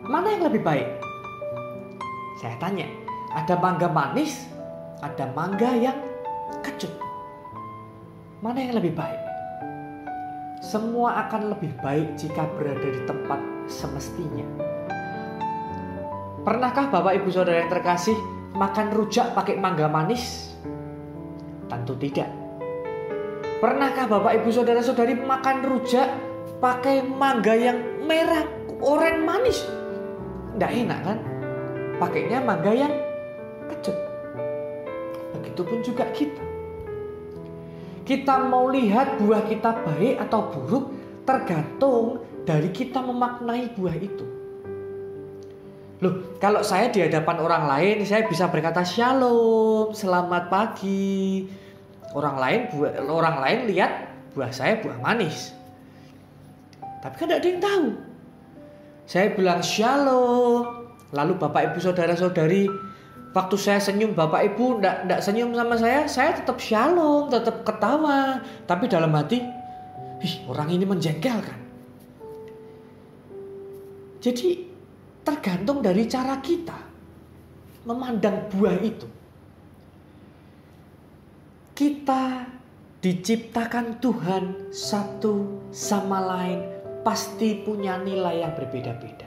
Mana 0.08 0.32
yang 0.36 0.48
lebih 0.48 0.64
baik? 0.64 0.88
Saya 2.40 2.56
tanya, 2.56 2.88
ada 3.36 3.52
mangga 3.60 3.92
manis, 3.92 4.48
ada 5.04 5.28
mangga 5.36 5.76
yang 5.76 5.96
kecut. 6.64 7.09
Mana 8.40 8.64
yang 8.64 8.80
lebih 8.80 8.96
baik? 8.96 9.20
Semua 10.64 11.28
akan 11.28 11.52
lebih 11.52 11.76
baik 11.84 12.16
jika 12.16 12.48
berada 12.56 12.88
di 12.88 13.04
tempat 13.04 13.36
semestinya. 13.68 14.48
Pernahkah 16.40 16.88
Bapak 16.88 17.20
Ibu 17.20 17.28
Saudara 17.28 17.60
yang 17.60 17.68
terkasih 17.68 18.16
makan 18.56 18.96
rujak 18.96 19.36
pakai 19.36 19.60
mangga 19.60 19.92
manis? 19.92 20.56
Tentu 21.68 22.00
tidak. 22.00 22.32
Pernahkah 23.60 24.08
Bapak 24.08 24.32
Ibu 24.40 24.48
Saudara-saudari 24.48 25.20
makan 25.20 25.60
rujak 25.60 26.08
pakai 26.64 27.04
mangga 27.04 27.52
yang 27.52 27.76
merah, 28.08 28.48
oranye 28.80 29.20
manis? 29.20 29.60
Tidak 30.56 30.72
enak 30.88 31.00
kan? 31.04 31.18
Pakainya 32.00 32.40
mangga 32.40 32.72
yang 32.72 32.94
kecut. 33.68 34.00
Begitupun 35.36 35.84
juga 35.84 36.08
kita. 36.16 36.49
Kita 38.04 38.48
mau 38.48 38.72
lihat 38.72 39.20
buah 39.20 39.44
kita 39.46 39.84
baik 39.84 40.16
atau 40.28 40.40
buruk 40.50 40.84
tergantung 41.28 42.24
dari 42.48 42.72
kita 42.72 42.98
memaknai 43.04 43.70
buah 43.76 43.96
itu. 44.00 44.26
Loh, 46.00 46.32
kalau 46.40 46.64
saya 46.64 46.88
di 46.88 47.04
hadapan 47.04 47.36
orang 47.44 47.64
lain, 47.68 47.96
saya 48.08 48.24
bisa 48.24 48.48
berkata 48.48 48.80
shalom, 48.80 49.92
selamat 49.92 50.48
pagi. 50.48 51.44
Orang 52.16 52.40
lain 52.40 52.72
buah, 52.72 53.04
orang 53.04 53.36
lain 53.44 53.58
lihat 53.68 53.92
buah 54.32 54.48
saya 54.48 54.80
buah 54.80 54.96
manis. 54.96 55.52
Tapi 57.04 57.14
kan 57.20 57.28
tidak 57.28 57.40
ada 57.44 57.48
yang 57.48 57.60
tahu. 57.60 57.86
Saya 59.04 59.26
bilang 59.36 59.60
shalom, 59.60 60.88
lalu 61.12 61.32
bapak 61.36 61.76
ibu 61.76 61.78
saudara 61.84 62.16
saudari 62.16 62.64
Waktu 63.30 63.56
saya 63.62 63.78
senyum 63.78 64.18
Bapak 64.18 64.42
Ibu 64.42 64.82
ndak 64.82 65.06
ndak 65.06 65.20
senyum 65.22 65.54
sama 65.54 65.78
saya, 65.78 66.00
saya 66.10 66.30
tetap 66.34 66.58
shalom, 66.58 67.30
tetap 67.30 67.62
ketawa. 67.62 68.42
Tapi 68.66 68.90
dalam 68.90 69.14
hati, 69.14 69.38
ih 70.18 70.34
orang 70.50 70.68
ini 70.74 70.82
menjengkelkan. 70.82 71.58
Jadi 74.20 74.48
tergantung 75.22 75.80
dari 75.80 76.04
cara 76.10 76.42
kita 76.42 76.76
memandang 77.88 78.50
buah 78.52 78.76
itu. 78.82 79.08
Kita 81.72 82.44
diciptakan 83.00 83.96
Tuhan 84.04 84.68
satu 84.68 85.64
sama 85.72 86.20
lain 86.20 86.60
pasti 87.00 87.56
punya 87.64 87.96
nilai 87.96 88.44
yang 88.44 88.52
berbeda-beda. 88.52 89.19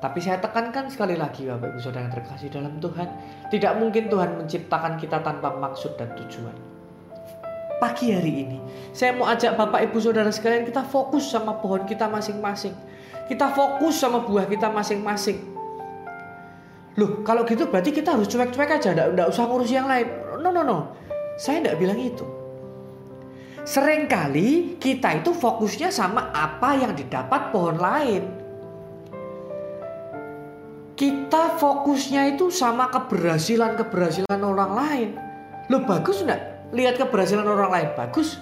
Tapi 0.00 0.16
saya 0.16 0.40
tekankan 0.40 0.88
sekali 0.88 1.12
lagi 1.12 1.44
Bapak 1.44 1.76
Ibu 1.76 1.80
Saudara 1.84 2.08
yang 2.08 2.14
terkasih 2.16 2.48
dalam 2.48 2.80
Tuhan, 2.80 3.08
tidak 3.52 3.72
mungkin 3.76 4.08
Tuhan 4.08 4.40
menciptakan 4.40 4.96
kita 4.96 5.20
tanpa 5.20 5.52
maksud 5.60 6.00
dan 6.00 6.16
tujuan. 6.16 6.56
Pagi 7.76 8.12
hari 8.16 8.48
ini, 8.48 8.58
saya 8.96 9.12
mau 9.12 9.28
ajak 9.28 9.60
Bapak 9.60 9.92
Ibu 9.92 10.00
Saudara 10.00 10.32
sekalian 10.32 10.64
kita 10.64 10.88
fokus 10.88 11.28
sama 11.28 11.60
pohon 11.60 11.84
kita 11.84 12.08
masing-masing. 12.08 12.72
Kita 13.28 13.52
fokus 13.52 14.00
sama 14.00 14.24
buah 14.24 14.48
kita 14.48 14.72
masing-masing. 14.72 15.36
Loh, 16.96 17.20
kalau 17.20 17.44
gitu 17.44 17.68
berarti 17.68 17.92
kita 17.92 18.16
harus 18.16 18.26
cuek-cuek 18.26 18.80
aja, 18.80 18.96
enggak 18.96 19.28
usah 19.28 19.44
ngurus 19.46 19.68
yang 19.68 19.84
lain. 19.84 20.08
No, 20.40 20.48
no, 20.48 20.64
no. 20.64 20.96
Saya 21.36 21.60
enggak 21.60 21.76
bilang 21.76 22.00
itu. 22.00 22.24
Seringkali 23.68 24.80
kita 24.80 25.20
itu 25.20 25.36
fokusnya 25.36 25.92
sama 25.92 26.32
apa 26.32 26.80
yang 26.80 26.96
didapat 26.96 27.52
pohon 27.52 27.76
lain. 27.76 28.39
Kita 31.00 31.56
fokusnya 31.56 32.36
itu 32.36 32.52
sama 32.52 32.92
keberhasilan-keberhasilan 32.92 34.36
orang 34.36 34.72
lain. 34.76 35.10
Lo 35.72 35.80
bagus 35.88 36.20
enggak? 36.20 36.68
Lihat 36.76 37.00
keberhasilan 37.00 37.48
orang 37.48 37.72
lain 37.72 37.88
bagus. 37.96 38.36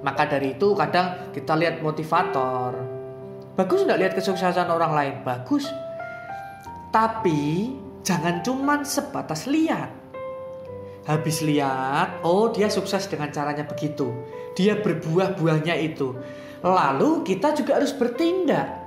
Maka 0.00 0.32
dari 0.32 0.56
itu 0.56 0.72
kadang 0.72 1.28
kita 1.36 1.52
lihat 1.60 1.84
motivator. 1.84 2.72
Bagus 3.52 3.84
enggak 3.84 4.00
lihat 4.00 4.12
kesuksesan 4.16 4.64
orang 4.72 4.96
lain? 4.96 5.14
Bagus. 5.28 5.68
Tapi 6.88 7.68
jangan 8.00 8.40
cuman 8.40 8.88
sebatas 8.88 9.44
lihat 9.44 9.92
habis 11.02 11.42
lihat, 11.42 12.22
oh 12.22 12.48
dia 12.48 12.72
sukses 12.72 13.10
dengan 13.10 13.28
caranya 13.28 13.68
begitu. 13.68 14.08
Dia 14.56 14.80
berbuah-buahnya 14.80 15.74
itu. 15.84 16.16
Lalu 16.64 17.26
kita 17.26 17.52
juga 17.58 17.76
harus 17.76 17.92
bertindak 17.92 18.81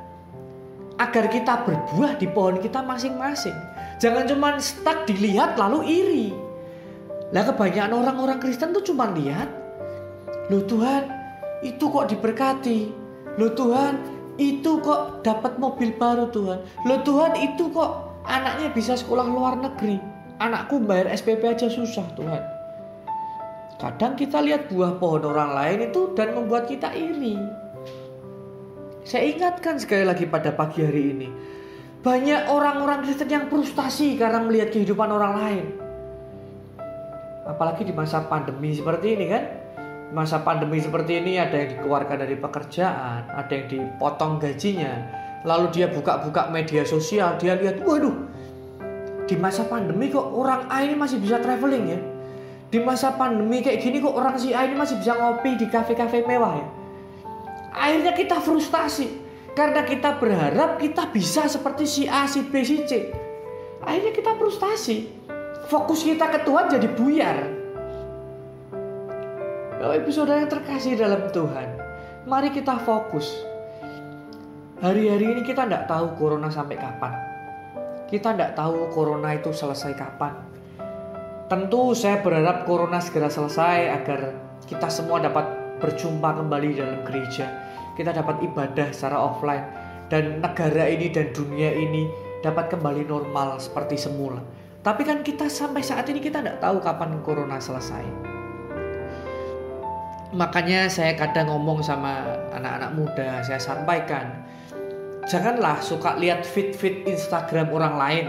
agar 0.95 1.27
kita 1.27 1.67
berbuah 1.67 2.15
di 2.15 2.27
pohon 2.31 2.59
kita 2.63 2.79
masing-masing. 2.79 3.55
Jangan 3.99 4.27
cuma 4.27 4.55
stuck 4.59 5.03
dilihat 5.07 5.59
lalu 5.59 5.79
iri. 5.87 6.27
Lah 7.31 7.43
kebanyakan 7.43 7.99
orang-orang 7.99 8.39
Kristen 8.39 8.71
tuh 8.71 8.85
cuma 8.85 9.11
lihat, 9.11 9.49
loh 10.47 10.63
Tuhan 10.63 11.09
itu 11.65 11.83
kok 11.89 12.07
diberkati, 12.07 12.79
loh 13.35 13.51
Tuhan 13.57 13.93
itu 14.39 14.79
kok 14.79 15.25
dapat 15.25 15.57
mobil 15.59 15.95
baru 15.95 16.31
Tuhan, 16.31 16.59
loh 16.85 16.99
Tuhan 17.03 17.33
itu 17.39 17.71
kok 17.71 18.23
anaknya 18.27 18.71
bisa 18.71 18.95
sekolah 18.95 19.25
luar 19.25 19.59
negeri. 19.59 19.99
Anakku 20.35 20.83
bayar 20.83 21.15
SPP 21.15 21.47
aja 21.47 21.71
susah 21.71 22.03
Tuhan. 22.19 22.43
Kadang 23.79 24.15
kita 24.19 24.43
lihat 24.43 24.67
buah 24.71 24.99
pohon 24.99 25.31
orang 25.31 25.55
lain 25.55 25.91
itu 25.91 26.11
dan 26.15 26.35
membuat 26.35 26.67
kita 26.67 26.91
iri. 26.91 27.39
Saya 29.05 29.29
ingatkan 29.29 29.77
sekali 29.77 30.01
lagi 30.01 30.25
pada 30.25 30.49
pagi 30.49 30.81
hari 30.81 31.13
ini. 31.13 31.29
Banyak 32.01 32.49
orang-orang 32.49 33.05
Kristen 33.05 33.29
yang 33.29 33.45
frustasi 33.53 34.17
karena 34.17 34.41
melihat 34.41 34.73
kehidupan 34.73 35.13
orang 35.13 35.33
lain. 35.37 35.65
Apalagi 37.45 37.85
di 37.85 37.93
masa 37.93 38.25
pandemi 38.25 38.73
seperti 38.73 39.13
ini 39.13 39.25
kan. 39.29 39.43
Masa 40.09 40.41
pandemi 40.41 40.81
seperti 40.81 41.21
ini 41.21 41.37
ada 41.37 41.53
yang 41.53 41.77
dikeluarkan 41.77 42.17
dari 42.17 42.33
pekerjaan, 42.33 43.29
ada 43.29 43.51
yang 43.53 43.69
dipotong 43.69 44.41
gajinya. 44.41 44.93
Lalu 45.45 45.65
dia 45.69 45.85
buka-buka 45.85 46.49
media 46.49 46.81
sosial, 46.81 47.37
dia 47.37 47.53
lihat, 47.53 47.85
waduh 47.85 48.25
di 49.25 49.35
masa 49.37 49.65
pandemi 49.65 50.13
kok 50.13 50.21
orang 50.21 50.69
A 50.69 50.85
ini 50.85 50.93
masih 50.93 51.17
bisa 51.17 51.41
traveling 51.41 51.85
ya 51.89 51.99
di 52.69 52.77
masa 52.81 53.13
pandemi 53.17 53.61
kayak 53.65 53.81
gini 53.81 53.97
kok 53.97 54.13
orang 54.13 54.37
si 54.37 54.53
A 54.53 54.69
ini 54.69 54.77
masih 54.77 55.01
bisa 55.01 55.17
ngopi 55.17 55.57
di 55.57 55.65
kafe-kafe 55.65 56.21
mewah 56.25 56.61
ya 56.61 56.67
akhirnya 57.75 58.15
kita 58.15 58.39
frustasi. 58.39 59.27
Karena 59.55 59.87
kita 59.87 60.19
berharap 60.19 60.79
kita 60.79 61.11
bisa 61.11 61.47
seperti 61.47 61.87
si 61.87 62.03
A, 62.11 62.27
si 62.27 62.43
B, 62.43 62.59
si 62.63 62.83
C. 62.83 63.07
Akhirnya 63.79 64.11
kita 64.11 64.35
frustasi. 64.35 65.11
Fokus 65.71 66.03
kita 66.03 66.27
ke 66.27 66.43
Tuhan 66.43 66.71
jadi 66.71 66.87
buyar. 66.91 67.37
Bapak 69.79 69.95
Ibu 70.01 70.11
Saudara 70.11 70.43
yang 70.43 70.51
terkasih 70.51 70.97
dalam 70.97 71.29
Tuhan 71.31 71.85
Mari 72.25 72.49
kita 72.49 72.81
fokus. 72.81 73.29
Hari-hari 74.81 75.37
ini 75.37 75.41
kita 75.45 75.69
tidak 75.69 75.85
tahu 75.85 76.17
corona 76.17 76.49
sampai 76.49 76.73
kapan. 76.73 77.13
Kita 78.09 78.33
tidak 78.33 78.57
tahu 78.57 78.89
corona 78.89 79.37
itu 79.37 79.53
selesai 79.53 79.93
kapan. 79.93 80.33
Tentu 81.45 81.93
saya 81.93 82.25
berharap 82.25 82.65
corona 82.65 82.97
segera 82.97 83.29
selesai 83.29 83.93
agar 83.93 84.33
kita 84.65 84.89
semua 84.89 85.21
dapat 85.21 85.45
berjumpa 85.77 86.41
kembali 86.41 86.81
dalam 86.81 87.05
gereja. 87.05 87.45
Kita 87.95 88.11
dapat 88.11 88.43
ibadah 88.43 88.91
secara 88.91 89.17
offline 89.17 89.63
dan 90.11 90.43
negara 90.43 90.85
ini 90.85 91.09
dan 91.09 91.31
dunia 91.31 91.71
ini 91.71 92.11
dapat 92.43 92.69
kembali 92.69 93.07
normal 93.07 93.57
seperti 93.57 93.97
semula. 93.97 94.43
Tapi 94.85 95.01
kan 95.01 95.25
kita 95.25 95.49
sampai 95.49 95.81
saat 95.81 96.05
ini 96.13 96.21
kita 96.21 96.45
tidak 96.45 96.61
tahu 96.61 96.77
kapan 96.77 97.17
corona 97.25 97.57
selesai. 97.57 98.05
Makanya 100.35 100.91
saya 100.91 101.17
kadang 101.17 101.49
ngomong 101.49 101.81
sama 101.81 102.21
anak-anak 102.53 102.91
muda, 102.93 103.29
saya 103.41 103.57
sampaikan 103.57 104.45
janganlah 105.25 105.81
suka 105.81 106.19
lihat 106.21 106.45
feed-feed 106.45 107.07
Instagram 107.09 107.73
orang 107.73 107.95
lain. 107.97 108.27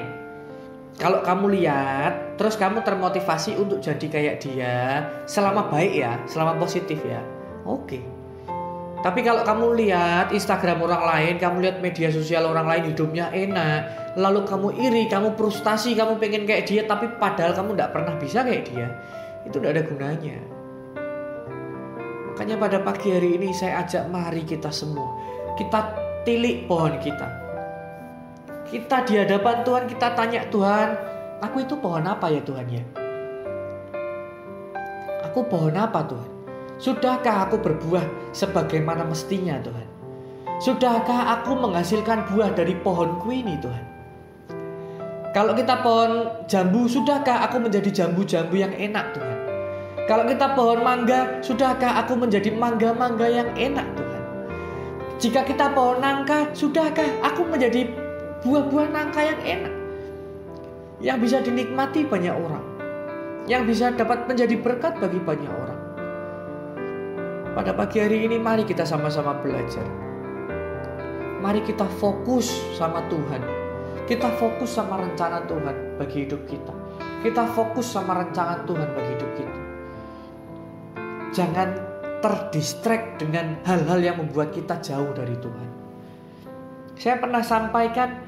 Kalau 0.96 1.20
kamu 1.20 1.60
lihat, 1.60 2.40
terus 2.40 2.56
kamu 2.56 2.80
termotivasi 2.80 3.52
untuk 3.60 3.84
jadi 3.84 4.06
kayak 4.08 4.36
dia, 4.40 5.04
selama 5.28 5.68
baik 5.68 5.92
ya, 5.92 6.16
selama 6.24 6.56
positif 6.56 6.96
ya, 7.04 7.20
oke. 7.68 8.15
Tapi 9.06 9.22
kalau 9.22 9.46
kamu 9.46 9.86
lihat 9.86 10.34
Instagram 10.34 10.82
orang 10.82 11.06
lain, 11.06 11.34
kamu 11.38 11.62
lihat 11.62 11.78
media 11.78 12.10
sosial 12.10 12.42
orang 12.50 12.66
lain 12.66 12.90
hidupnya 12.90 13.30
enak, 13.30 14.10
lalu 14.18 14.42
kamu 14.42 14.74
iri, 14.82 15.06
kamu 15.06 15.38
frustasi, 15.38 15.94
kamu 15.94 16.18
pengen 16.18 16.42
kayak 16.42 16.66
dia, 16.66 16.82
tapi 16.90 17.14
padahal 17.14 17.54
kamu 17.54 17.78
tidak 17.78 17.94
pernah 17.94 18.18
bisa 18.18 18.42
kayak 18.42 18.66
dia, 18.66 18.90
itu 19.46 19.62
tidak 19.62 19.78
ada 19.78 19.82
gunanya. 19.86 20.38
Makanya 22.34 22.56
pada 22.58 22.78
pagi 22.82 23.14
hari 23.14 23.38
ini 23.38 23.54
saya 23.54 23.86
ajak 23.86 24.10
mari 24.10 24.42
kita 24.42 24.74
semua, 24.74 25.06
kita 25.54 25.94
tilik 26.26 26.66
pohon 26.66 26.98
kita. 26.98 27.30
Kita 28.66 29.06
di 29.06 29.22
hadapan 29.22 29.62
Tuhan 29.62 29.84
kita 29.86 30.18
tanya 30.18 30.50
Tuhan, 30.50 30.88
aku 31.46 31.62
itu 31.62 31.78
pohon 31.78 32.10
apa 32.10 32.26
ya 32.26 32.42
Tuhan 32.42 32.66
ya? 32.74 32.82
Aku 35.30 35.46
pohon 35.46 35.78
apa 35.78 36.02
Tuhan? 36.02 36.35
Sudahkah 36.76 37.48
aku 37.48 37.56
berbuah 37.56 38.04
sebagaimana 38.36 39.08
mestinya 39.08 39.56
Tuhan? 39.64 39.88
Sudahkah 40.60 41.40
aku 41.40 41.56
menghasilkan 41.56 42.28
buah 42.28 42.52
dari 42.52 42.76
pohonku 42.76 43.32
ini 43.32 43.56
Tuhan? 43.64 43.84
Kalau 45.32 45.56
kita 45.56 45.80
pohon 45.80 46.28
jambu, 46.48 46.84
sudahkah 46.84 47.48
aku 47.48 47.60
menjadi 47.60 47.88
jambu-jambu 47.92 48.56
yang 48.60 48.72
enak 48.76 49.12
Tuhan? 49.16 49.38
Kalau 50.04 50.28
kita 50.28 50.52
pohon 50.52 50.84
mangga, 50.84 51.40
sudahkah 51.40 52.04
aku 52.04 52.12
menjadi 52.16 52.52
mangga-mangga 52.52 53.24
yang 53.24 53.48
enak 53.56 53.84
Tuhan? 53.96 54.22
Jika 55.16 55.48
kita 55.48 55.72
pohon 55.72 56.04
nangka, 56.04 56.52
sudahkah 56.52 57.08
aku 57.24 57.44
menjadi 57.48 57.88
buah-buah 58.44 58.88
nangka 58.92 59.20
yang 59.24 59.40
enak? 59.44 59.74
Yang 61.00 61.18
bisa 61.24 61.36
dinikmati 61.40 62.04
banyak 62.04 62.36
orang. 62.36 62.64
Yang 63.48 63.62
bisa 63.72 63.86
dapat 63.96 64.28
menjadi 64.28 64.60
berkat 64.60 65.00
bagi 65.00 65.20
banyak 65.20 65.52
orang. 65.52 65.75
Pada 67.56 67.72
pagi 67.72 67.96
hari 68.04 68.28
ini 68.28 68.36
mari 68.36 68.68
kita 68.68 68.84
sama-sama 68.84 69.32
belajar. 69.40 69.88
Mari 71.40 71.64
kita 71.64 71.88
fokus 71.96 72.52
sama 72.76 73.00
Tuhan. 73.08 73.40
Kita 74.04 74.28
fokus 74.36 74.76
sama 74.76 75.00
rencana 75.00 75.40
Tuhan 75.48 75.96
bagi 75.96 76.28
hidup 76.28 76.44
kita. 76.44 76.76
Kita 77.24 77.48
fokus 77.56 77.88
sama 77.88 78.12
rencana 78.12 78.60
Tuhan 78.68 78.88
bagi 78.92 79.10
hidup 79.16 79.30
kita. 79.40 79.60
Jangan 81.32 81.68
terdistract 82.20 83.24
dengan 83.24 83.56
hal-hal 83.64 84.04
yang 84.04 84.20
membuat 84.20 84.52
kita 84.52 84.76
jauh 84.84 85.16
dari 85.16 85.40
Tuhan. 85.40 85.68
Saya 87.00 87.16
pernah 87.16 87.40
sampaikan 87.40 88.20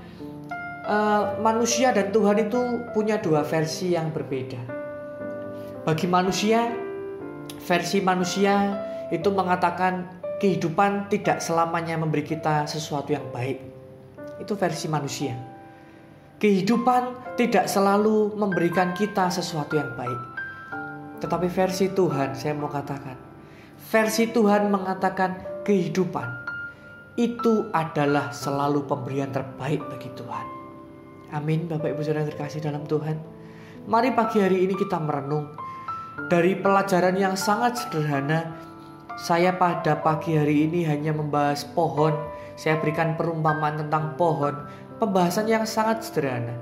uh, 0.89 1.37
manusia 1.45 1.93
dan 1.93 2.17
Tuhan 2.17 2.49
itu 2.49 2.89
punya 2.97 3.21
dua 3.21 3.45
versi 3.45 3.93
yang 3.93 4.09
berbeda. 4.09 4.61
Bagi 5.85 6.09
manusia, 6.09 6.73
versi 7.61 8.01
manusia 8.01 8.89
itu 9.09 9.29
mengatakan 9.33 10.09
kehidupan 10.39 11.09
tidak 11.09 11.41
selamanya 11.41 11.99
memberi 11.99 12.25
kita 12.25 12.69
sesuatu 12.69 13.13
yang 13.13 13.27
baik. 13.35 13.59
Itu 14.39 14.55
versi 14.55 14.87
manusia. 14.87 15.35
Kehidupan 16.39 17.35
tidak 17.35 17.67
selalu 17.67 18.39
memberikan 18.39 18.95
kita 18.95 19.27
sesuatu 19.27 19.75
yang 19.75 19.91
baik. 19.99 20.21
Tetapi 21.19 21.51
versi 21.51 21.91
Tuhan, 21.91 22.39
saya 22.39 22.55
mau 22.55 22.71
katakan, 22.71 23.19
versi 23.91 24.31
Tuhan 24.31 24.71
mengatakan 24.71 25.63
kehidupan 25.67 26.29
itu 27.19 27.67
adalah 27.75 28.31
selalu 28.31 28.87
pemberian 28.87 29.35
terbaik 29.35 29.83
bagi 29.91 30.07
Tuhan. 30.15 30.47
Amin, 31.35 31.67
Bapak 31.67 31.93
Ibu 31.93 32.07
Saudara 32.07 32.31
terkasih 32.31 32.63
dalam 32.63 32.87
Tuhan. 32.87 33.19
Mari 33.91 34.15
pagi 34.15 34.39
hari 34.39 34.63
ini 34.63 34.79
kita 34.79 35.03
merenung 35.03 35.51
dari 36.31 36.55
pelajaran 36.55 37.19
yang 37.19 37.35
sangat 37.35 37.83
sederhana. 37.83 38.55
Saya 39.19 39.59
pada 39.59 39.99
pagi 39.99 40.39
hari 40.39 40.71
ini 40.71 40.87
hanya 40.87 41.11
membahas 41.11 41.67
pohon. 41.75 42.15
Saya 42.55 42.79
berikan 42.79 43.19
perumpamaan 43.19 43.83
tentang 43.87 44.15
pohon, 44.15 44.55
pembahasan 45.03 45.51
yang 45.51 45.67
sangat 45.67 46.07
sederhana. 46.07 46.55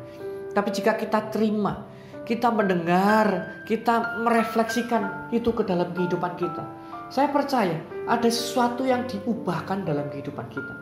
Tapi 0.57 0.72
jika 0.72 0.96
kita 0.96 1.28
terima, 1.28 1.84
kita 2.24 2.48
mendengar, 2.48 3.61
kita 3.68 4.20
merefleksikan 4.24 5.32
itu 5.32 5.52
ke 5.52 5.68
dalam 5.68 5.92
kehidupan 5.92 6.36
kita 6.36 6.64
saya 7.07 7.30
percaya 7.30 7.78
ada 8.11 8.26
sesuatu 8.26 8.82
yang 8.82 9.07
diubahkan 9.07 9.86
dalam 9.86 10.11
kehidupan 10.11 10.46
kita. 10.50 10.74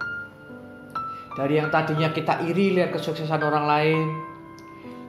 Dari 1.37 1.61
yang 1.61 1.69
tadinya 1.69 2.09
kita 2.15 2.47
iri 2.49 2.73
lihat 2.81 2.97
kesuksesan 2.97 3.43
orang 3.45 3.65
lain, 3.69 4.07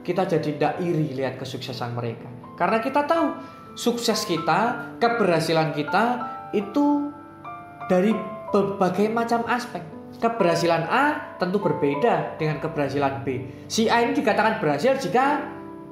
kita 0.04 0.28
jadi 0.28 0.44
tidak 0.44 0.72
iri 0.84 1.16
lihat 1.16 1.40
kesuksesan 1.40 1.96
mereka. 1.96 2.28
Karena 2.60 2.84
kita 2.84 3.08
tahu 3.08 3.26
sukses 3.78 4.28
kita, 4.28 4.92
keberhasilan 5.00 5.72
kita 5.72 6.04
itu 6.56 7.12
dari 7.92 8.16
berbagai 8.50 9.12
macam 9.12 9.44
aspek. 9.46 9.84
Keberhasilan 10.16 10.88
A 10.88 11.36
tentu 11.36 11.60
berbeda 11.60 12.40
dengan 12.40 12.56
keberhasilan 12.64 13.20
B. 13.20 13.44
Si 13.68 13.84
A 13.92 14.00
ini 14.00 14.16
dikatakan 14.16 14.64
berhasil 14.64 14.96
jika 14.96 15.44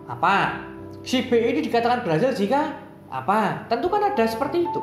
apa? 0.08 0.64
Si 1.04 1.28
B 1.28 1.36
ini 1.36 1.60
dikatakan 1.60 2.00
berhasil 2.00 2.32
jika 2.32 2.72
apa? 3.12 3.68
Tentu 3.68 3.92
kan 3.92 4.00
ada 4.00 4.24
seperti 4.24 4.64
itu. 4.64 4.80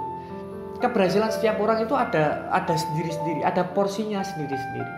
Keberhasilan 0.77 1.33
setiap 1.33 1.57
orang 1.57 1.81
itu 1.81 1.97
ada 1.97 2.45
ada 2.53 2.73
sendiri-sendiri, 2.77 3.41
ada 3.41 3.65
porsinya 3.65 4.21
sendiri-sendiri. 4.21 4.93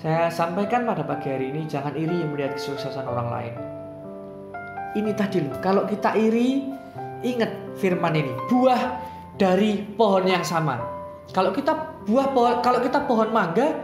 Saya 0.00 0.28
sampaikan 0.28 0.84
pada 0.84 1.04
pagi 1.04 1.32
hari 1.32 1.52
ini 1.52 1.64
jangan 1.64 1.96
iri 1.96 2.24
melihat 2.24 2.56
kesuksesan 2.56 3.04
orang 3.08 3.28
lain. 3.28 3.54
Ini 4.94 5.10
tadi 5.16 5.40
loh, 5.40 5.56
kalau 5.64 5.88
kita 5.88 6.12
iri, 6.14 6.64
ingat 7.24 7.50
firman 7.80 8.14
ini, 8.14 8.30
buah 8.46 9.13
dari 9.34 9.82
pohon 9.82 10.24
yang 10.26 10.46
sama. 10.46 10.78
Kalau 11.34 11.50
kita 11.50 12.04
buah 12.06 12.30
pohon 12.30 12.54
kalau 12.62 12.78
kita 12.84 13.02
pohon 13.08 13.32
mangga 13.34 13.74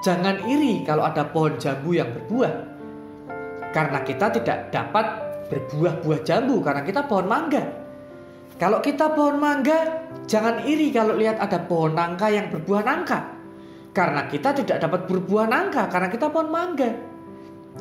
jangan 0.00 0.40
iri 0.48 0.86
kalau 0.86 1.04
ada 1.04 1.28
pohon 1.28 1.56
jambu 1.60 1.92
yang 1.92 2.08
berbuah. 2.12 2.72
Karena 3.74 4.06
kita 4.06 4.30
tidak 4.30 4.70
dapat 4.70 5.06
berbuah-buah 5.50 6.20
jambu 6.22 6.62
karena 6.62 6.82
kita 6.86 7.04
pohon 7.04 7.26
mangga. 7.26 7.62
Kalau 8.54 8.78
kita 8.78 9.12
pohon 9.12 9.42
mangga 9.42 10.06
jangan 10.30 10.62
iri 10.62 10.94
kalau 10.94 11.18
lihat 11.18 11.42
ada 11.42 11.58
pohon 11.66 11.92
nangka 11.92 12.30
yang 12.30 12.48
berbuah 12.48 12.82
nangka. 12.86 13.34
Karena 13.94 14.26
kita 14.26 14.54
tidak 14.54 14.78
dapat 14.82 15.06
berbuah 15.10 15.46
nangka 15.50 15.90
karena 15.90 16.08
kita 16.08 16.30
pohon 16.30 16.48
mangga. 16.48 16.90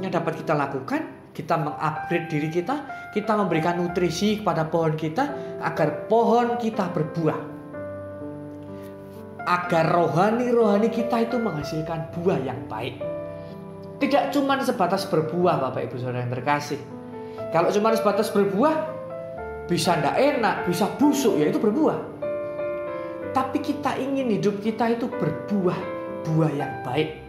Yang 0.01 0.11
dapat 0.17 0.34
kita 0.41 0.53
lakukan 0.57 1.22
kita 1.34 1.57
mengupgrade 1.57 2.29
diri 2.29 2.49
kita 2.53 2.75
kita 3.11 3.34
memberikan 3.34 3.81
nutrisi 3.81 4.39
kepada 4.39 4.69
pohon 4.69 4.93
kita 4.93 5.57
agar 5.65 6.05
pohon 6.05 6.61
kita 6.61 6.93
berbuah 6.93 7.53
agar 9.43 9.91
rohani-rohani 9.91 10.88
kita 10.88 11.27
itu 11.27 11.36
menghasilkan 11.36 12.15
buah 12.15 12.39
yang 12.39 12.59
baik. 12.71 12.95
Tidak 13.99 14.36
cuma 14.36 14.59
sebatas 14.63 15.07
berbuah 15.07 15.63
Bapak 15.69 15.91
Ibu 15.91 15.95
Saudara 15.99 16.23
yang 16.23 16.31
terkasih. 16.31 16.79
Kalau 17.51 17.69
cuma 17.71 17.93
sebatas 17.95 18.31
berbuah, 18.31 18.75
bisa 19.67 19.95
ndak 19.99 20.15
enak, 20.19 20.55
bisa 20.67 20.89
busuk, 20.99 21.39
ya 21.39 21.47
itu 21.51 21.59
berbuah. 21.59 21.99
Tapi 23.31 23.57
kita 23.63 23.97
ingin 23.99 24.39
hidup 24.39 24.59
kita 24.59 24.95
itu 24.95 25.07
berbuah, 25.07 25.79
buah 26.27 26.51
yang 26.51 26.73
baik. 26.84 27.19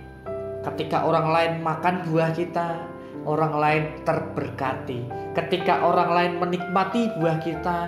Ketika 0.64 1.04
orang 1.04 1.28
lain 1.28 1.52
makan 1.60 2.08
buah 2.08 2.32
kita, 2.32 2.93
orang 3.24 3.54
lain 3.56 3.84
terberkati. 4.04 5.00
Ketika 5.34 5.84
orang 5.84 6.10
lain 6.12 6.32
menikmati 6.40 7.10
buah 7.18 7.38
kita, 7.42 7.78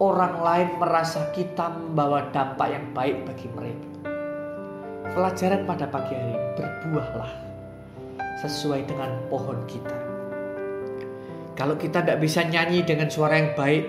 orang 0.00 0.40
lain 0.42 0.68
merasa 0.80 1.30
kita 1.30 1.70
membawa 1.70 2.30
dampak 2.34 2.68
yang 2.70 2.86
baik 2.96 3.22
bagi 3.26 3.48
mereka. 3.52 3.88
Pelajaran 5.14 5.62
pada 5.62 5.86
pagi 5.86 6.12
hari 6.16 6.34
berbuahlah 6.58 7.32
sesuai 8.42 8.82
dengan 8.88 9.14
pohon 9.30 9.62
kita. 9.70 9.98
Kalau 11.54 11.78
kita 11.78 12.02
tidak 12.02 12.18
bisa 12.18 12.42
nyanyi 12.42 12.82
dengan 12.82 13.06
suara 13.06 13.38
yang 13.38 13.54
baik, 13.54 13.84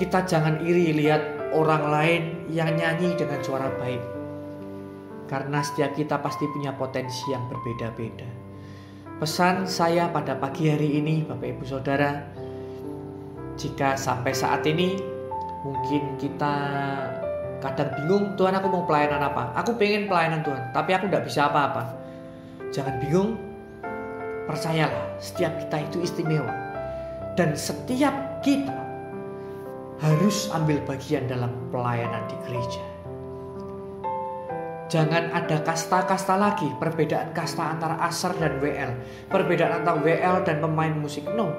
kita 0.00 0.24
jangan 0.24 0.64
iri 0.64 0.96
lihat 0.96 1.52
orang 1.52 1.84
lain 1.92 2.22
yang 2.48 2.72
nyanyi 2.72 3.12
dengan 3.20 3.44
suara 3.44 3.68
baik. 3.76 4.00
Karena 5.28 5.60
setiap 5.60 5.92
kita 5.92 6.24
pasti 6.24 6.48
punya 6.48 6.72
potensi 6.72 7.28
yang 7.28 7.44
berbeda-beda. 7.52 8.43
Pesan 9.14 9.62
saya 9.62 10.10
pada 10.10 10.34
pagi 10.34 10.66
hari 10.66 10.98
ini, 10.98 11.22
Bapak 11.22 11.46
Ibu 11.46 11.62
Saudara, 11.62 12.18
jika 13.54 13.94
sampai 13.94 14.34
saat 14.34 14.66
ini 14.66 14.98
mungkin 15.62 16.18
kita 16.18 16.54
kadang 17.62 17.94
bingung 17.94 18.34
Tuhan 18.34 18.58
aku 18.58 18.66
mau 18.66 18.82
pelayanan 18.82 19.22
apa? 19.22 19.54
Aku 19.62 19.78
pengen 19.78 20.10
pelayanan 20.10 20.42
Tuhan 20.42 20.74
tapi 20.74 20.98
aku 20.98 21.06
tidak 21.06 21.30
bisa 21.30 21.46
apa-apa. 21.46 21.94
Jangan 22.74 22.98
bingung 22.98 23.38
percayalah 24.50 25.06
setiap 25.22 25.62
kita 25.62 25.86
itu 25.86 26.02
istimewa. 26.02 26.50
Dan 27.38 27.54
setiap 27.54 28.42
kita 28.42 28.74
harus 30.02 30.50
ambil 30.50 30.82
bagian 30.90 31.30
dalam 31.30 31.54
pelayanan 31.70 32.26
di 32.26 32.34
gereja 32.50 32.93
Jangan 34.94 35.34
ada 35.34 35.58
kasta-kasta 35.66 36.38
lagi, 36.38 36.70
perbedaan 36.78 37.34
kasta 37.34 37.66
antara 37.66 37.98
Asar 37.98 38.30
dan 38.38 38.62
WL, 38.62 38.94
perbedaan 39.26 39.82
antara 39.82 39.98
WL 39.98 40.46
dan 40.46 40.62
pemain 40.62 40.94
musik. 40.94 41.26
No, 41.34 41.50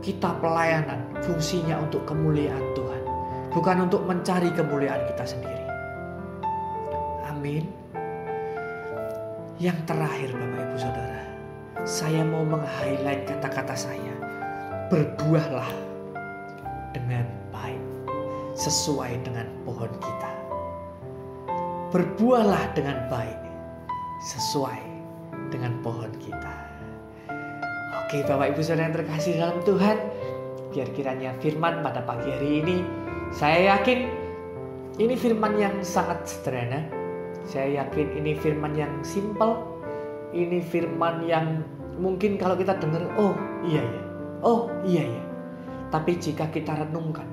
kita 0.00 0.40
pelayanan 0.40 1.04
fungsinya 1.20 1.84
untuk 1.84 2.08
kemuliaan 2.08 2.64
Tuhan, 2.72 3.02
bukan 3.52 3.84
untuk 3.84 4.08
mencari 4.08 4.48
kemuliaan 4.56 5.04
kita 5.12 5.36
sendiri. 5.36 5.66
Amin. 7.28 7.68
Yang 9.60 9.78
terakhir 9.84 10.32
Bapak 10.32 10.60
Ibu 10.64 10.76
Saudara, 10.80 11.22
saya 11.84 12.24
mau 12.24 12.40
meng-highlight 12.48 13.28
kata-kata 13.28 13.76
saya. 13.76 14.16
Berbuahlah 14.88 15.68
dengan 16.96 17.28
baik 17.52 17.84
sesuai 18.56 19.20
dengan 19.28 19.44
pohon 19.68 19.92
kita. 20.00 20.41
Berbuahlah 21.92 22.72
dengan 22.72 23.04
baik 23.12 23.36
sesuai 24.24 24.80
dengan 25.52 25.76
pohon 25.84 26.08
kita. 26.24 26.72
Oke 28.12 28.28
Bapak 28.28 28.56
Ibu 28.56 28.60
Saudara 28.64 28.88
yang 28.88 28.96
terkasih 28.96 29.40
dalam 29.40 29.60
Tuhan 29.64 29.96
Biar 30.68 30.88
kiranya 30.92 31.32
firman 31.40 31.80
pada 31.80 32.04
pagi 32.04 32.28
hari 32.28 32.60
ini 32.60 32.84
Saya 33.32 33.76
yakin 33.76 34.04
ini 35.00 35.16
firman 35.16 35.56
yang 35.56 35.80
sangat 35.80 36.28
sederhana. 36.28 36.84
Saya 37.48 37.80
yakin 37.80 38.20
ini 38.20 38.36
firman 38.36 38.76
yang 38.76 38.92
simple 39.00 39.64
Ini 40.36 40.60
firman 40.60 41.24
yang 41.24 41.64
mungkin 41.96 42.36
kalau 42.36 42.52
kita 42.52 42.76
dengar 42.76 43.00
Oh 43.16 43.32
iya 43.64 43.80
ya 43.80 44.02
Oh 44.44 44.68
iya 44.84 45.08
ya 45.08 45.22
Tapi 45.88 46.20
jika 46.20 46.52
kita 46.52 46.84
renungkan 46.84 47.24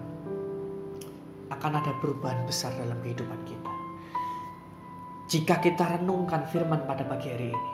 Akan 1.51 1.75
ada 1.75 1.91
perubahan 1.99 2.39
besar 2.47 2.71
dalam 2.79 2.95
kehidupan 3.03 3.43
kita 3.43 3.58
Jika 5.29 5.61
kita 5.61 6.01
renungkan 6.01 6.49
firman 6.49 6.89
pada 6.89 7.05
pagi 7.05 7.29
hari 7.29 7.53
ini 7.53 7.73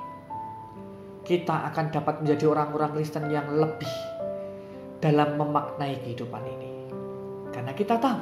kita 1.23 1.71
akan 1.71 1.87
dapat 1.87 2.19
menjadi 2.19 2.51
orang-orang 2.51 2.99
Kristen 2.99 3.31
yang 3.31 3.47
lebih 3.47 3.89
dalam 4.99 5.39
memaknai 5.39 6.03
kehidupan 6.03 6.43
ini. 6.43 6.71
Karena 7.55 7.71
kita 7.71 7.95
tahu 7.95 8.21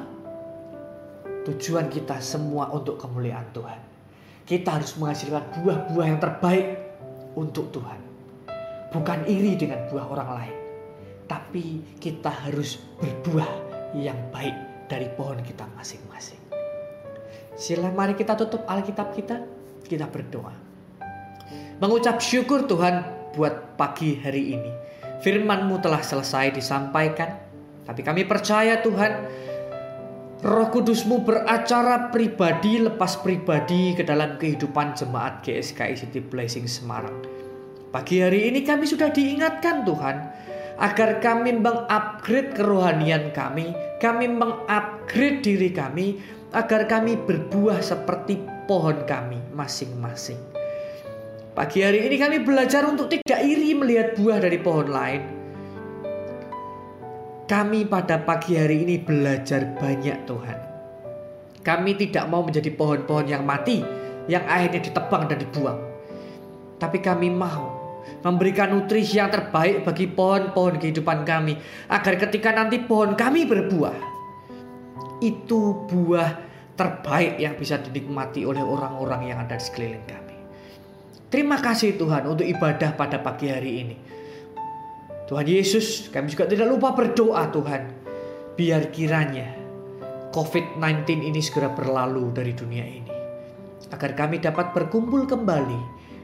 tujuan 1.50 1.90
kita 1.90 2.22
semua 2.22 2.70
untuk 2.70 2.94
kemuliaan 2.94 3.50
Tuhan. 3.50 3.80
Kita 4.46 4.78
harus 4.78 4.94
menghasilkan 5.02 5.50
buah-buah 5.58 6.06
yang 6.06 6.20
terbaik 6.22 6.66
untuk 7.34 7.74
Tuhan. 7.74 8.00
Bukan 8.94 9.26
iri 9.26 9.58
dengan 9.58 9.82
buah 9.90 10.06
orang 10.14 10.30
lain. 10.30 10.56
Tapi 11.26 11.98
kita 11.98 12.30
harus 12.30 12.78
berbuah 13.02 13.50
yang 13.98 14.30
baik 14.30 14.86
dari 14.86 15.10
pohon 15.18 15.42
kita 15.42 15.66
masing-masing. 15.74 16.43
Sila 17.54 17.90
mari 17.94 18.18
kita 18.18 18.34
tutup 18.34 18.66
Alkitab 18.66 19.14
kita, 19.14 19.36
kita 19.86 20.10
berdoa 20.10 20.64
mengucap 21.82 22.22
syukur 22.22 22.66
Tuhan 22.70 23.02
buat 23.34 23.74
pagi 23.74 24.18
hari 24.18 24.54
ini. 24.54 24.72
Firman-Mu 25.24 25.80
telah 25.80 26.04
selesai 26.04 26.52
disampaikan, 26.52 27.32
tapi 27.88 28.04
kami 28.04 28.28
percaya 28.28 28.78
Tuhan, 28.84 29.12
Roh 30.44 30.68
Kudus-Mu 30.68 31.24
beracara 31.24 32.12
pribadi 32.12 32.76
lepas 32.76 33.16
pribadi 33.24 33.96
ke 33.96 34.04
dalam 34.04 34.36
kehidupan 34.36 34.92
jemaat 34.92 35.40
GSKI 35.40 35.96
City 35.96 36.20
Blessing 36.20 36.68
Semarang. 36.68 37.24
Pagi 37.88 38.20
hari 38.20 38.52
ini 38.52 38.60
kami 38.60 38.84
sudah 38.84 39.08
diingatkan 39.08 39.88
Tuhan, 39.88 40.16
agar 40.76 41.22
kami 41.24 41.56
mengupgrade 41.56 42.52
kerohanian 42.52 43.32
kami, 43.32 43.72
kami 44.02 44.28
mengupgrade 44.28 45.40
diri 45.40 45.72
kami, 45.72 46.20
agar 46.54 46.86
kami 46.86 47.18
berbuah 47.18 47.82
seperti 47.82 48.38
pohon 48.70 49.02
kami 49.10 49.42
masing-masing. 49.50 50.38
Pagi 51.54 51.82
hari 51.82 52.06
ini 52.06 52.14
kami 52.14 52.46
belajar 52.46 52.86
untuk 52.86 53.10
tidak 53.10 53.42
iri 53.42 53.74
melihat 53.74 54.14
buah 54.14 54.38
dari 54.38 54.58
pohon 54.62 54.88
lain. 54.90 55.22
Kami 57.44 57.84
pada 57.90 58.22
pagi 58.22 58.56
hari 58.56 58.86
ini 58.86 59.02
belajar 59.02 59.76
banyak 59.76 60.18
Tuhan. 60.24 60.58
Kami 61.60 61.92
tidak 61.98 62.24
mau 62.30 62.46
menjadi 62.46 62.70
pohon-pohon 62.72 63.26
yang 63.28 63.42
mati, 63.44 63.82
yang 64.30 64.46
akhirnya 64.46 64.80
ditebang 64.80 65.28
dan 65.28 65.38
dibuang. 65.42 65.78
Tapi 66.80 66.98
kami 67.02 67.28
mau 67.30 67.82
memberikan 68.24 68.72
nutrisi 68.72 69.20
yang 69.20 69.28
terbaik 69.28 69.84
bagi 69.84 70.08
pohon-pohon 70.08 70.80
kehidupan 70.80 71.26
kami. 71.28 71.58
Agar 71.92 72.16
ketika 72.16 72.50
nanti 72.56 72.80
pohon 72.80 73.12
kami 73.14 73.44
berbuah, 73.44 74.13
itu 75.22 75.86
buah 75.86 76.30
terbaik 76.74 77.38
yang 77.38 77.54
bisa 77.54 77.78
dinikmati 77.78 78.42
oleh 78.42 78.62
orang-orang 78.62 79.30
yang 79.30 79.38
ada 79.38 79.54
di 79.54 79.62
sekeliling 79.62 80.06
kami. 80.06 80.36
Terima 81.30 81.58
kasih 81.58 81.98
Tuhan 81.98 82.30
untuk 82.30 82.46
ibadah 82.46 82.94
pada 82.94 83.18
pagi 83.22 83.50
hari 83.50 83.72
ini. 83.82 83.96
Tuhan 85.24 85.46
Yesus, 85.48 86.12
kami 86.12 86.30
juga 86.30 86.46
tidak 86.46 86.68
lupa 86.68 86.94
berdoa 86.94 87.48
Tuhan. 87.50 88.06
biar 88.54 88.94
kiranya 88.94 89.50
COVID-19 90.30 91.26
ini 91.26 91.42
segera 91.42 91.74
berlalu 91.74 92.30
dari 92.30 92.54
dunia 92.54 92.86
ini. 92.86 93.10
Agar 93.90 94.14
kami 94.14 94.38
dapat 94.38 94.70
berkumpul 94.70 95.26
kembali 95.26 95.80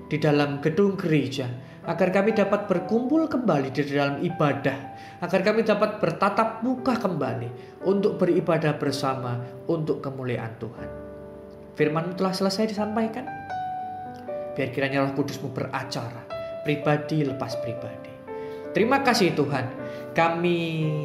di 0.07 0.15
dalam 0.19 0.63
gedung 0.63 0.95
gereja. 0.95 1.47
Agar 1.91 2.15
kami 2.15 2.31
dapat 2.31 2.71
berkumpul 2.71 3.27
kembali 3.27 3.75
di 3.75 3.83
dalam 3.83 4.23
ibadah. 4.23 4.79
Agar 5.19 5.43
kami 5.43 5.67
dapat 5.67 5.99
bertatap 5.99 6.63
muka 6.63 6.95
kembali 6.95 7.83
untuk 7.83 8.15
beribadah 8.15 8.79
bersama 8.79 9.43
untuk 9.67 9.99
kemuliaan 9.99 10.55
Tuhan. 10.63 10.89
Firman 11.75 12.15
telah 12.15 12.31
selesai 12.31 12.71
disampaikan. 12.71 13.27
Biar 14.55 14.71
kiranya 14.71 15.03
roh 15.03 15.19
kudusmu 15.19 15.51
beracara. 15.51 16.31
Pribadi 16.63 17.27
lepas 17.27 17.59
pribadi. 17.59 18.15
Terima 18.71 19.03
kasih 19.03 19.35
Tuhan. 19.35 19.67
Kami 20.15 20.59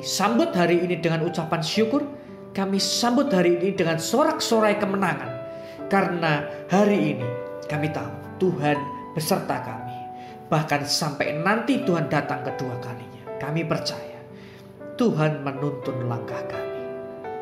sambut 0.05 0.53
hari 0.53 0.85
ini 0.85 1.01
dengan 1.01 1.25
ucapan 1.25 1.65
syukur 1.65 2.05
kami 2.55 2.79
sambut 2.79 3.27
hari 3.35 3.59
ini 3.59 3.75
dengan 3.75 3.99
sorak-sorai 3.99 4.79
kemenangan. 4.79 5.27
Karena 5.91 6.47
hari 6.71 7.17
ini 7.17 7.27
kami 7.67 7.91
tahu 7.91 8.39
Tuhan 8.39 8.79
beserta 9.11 9.59
kami. 9.59 9.84
Bahkan 10.45 10.85
sampai 10.85 11.41
nanti 11.41 11.81
Tuhan 11.81 12.05
datang 12.05 12.45
kedua 12.45 12.77
kalinya. 12.77 13.41
Kami 13.41 13.65
percaya 13.65 14.21
Tuhan 14.95 15.43
menuntun 15.43 16.07
langkah 16.07 16.39
kami. 16.47 16.81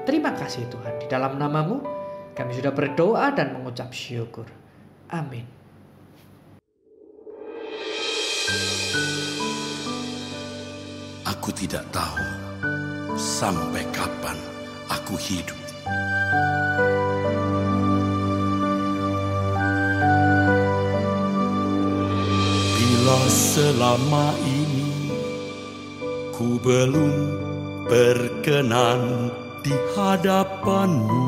Terima 0.07 0.33
kasih 0.33 0.65
Tuhan. 0.71 0.97
Di 1.03 1.07
dalam 1.11 1.37
namamu 1.37 1.83
kami 2.33 2.51
sudah 2.55 2.73
berdoa 2.73 3.29
dan 3.35 3.53
mengucap 3.53 3.93
syukur. 3.93 4.49
Amin. 5.13 5.45
Aku 11.23 11.49
tidak 11.53 11.85
tahu 11.91 12.23
sampai 13.19 13.83
kapan 13.91 14.37
aku 14.89 15.19
hidup. 15.19 15.59
Bila 23.13 23.29
selama 23.29 24.33
ini 24.41 24.89
ku 26.33 26.57
belum 26.57 27.13
berkenan 27.85 29.29
di 29.61 29.69
hadapanmu, 29.93 31.25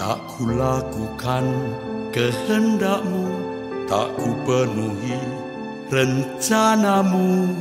tak 0.00 0.16
ku 0.32 0.48
lakukan 0.48 1.44
kehendakmu, 2.08 3.28
tak 3.84 4.16
ku 4.16 4.32
penuhi 4.48 5.20
rencanamu 5.92 7.52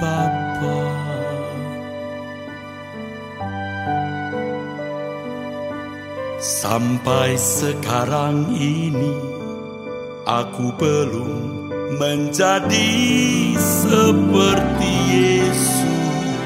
Bapa 0.00 1.03
Sampai 6.44 7.40
sekarang 7.40 8.52
ini 8.52 9.16
aku 10.28 10.76
belum 10.76 11.72
menjadi 11.96 12.92
seperti 13.56 14.92
Yesus. 15.08 16.36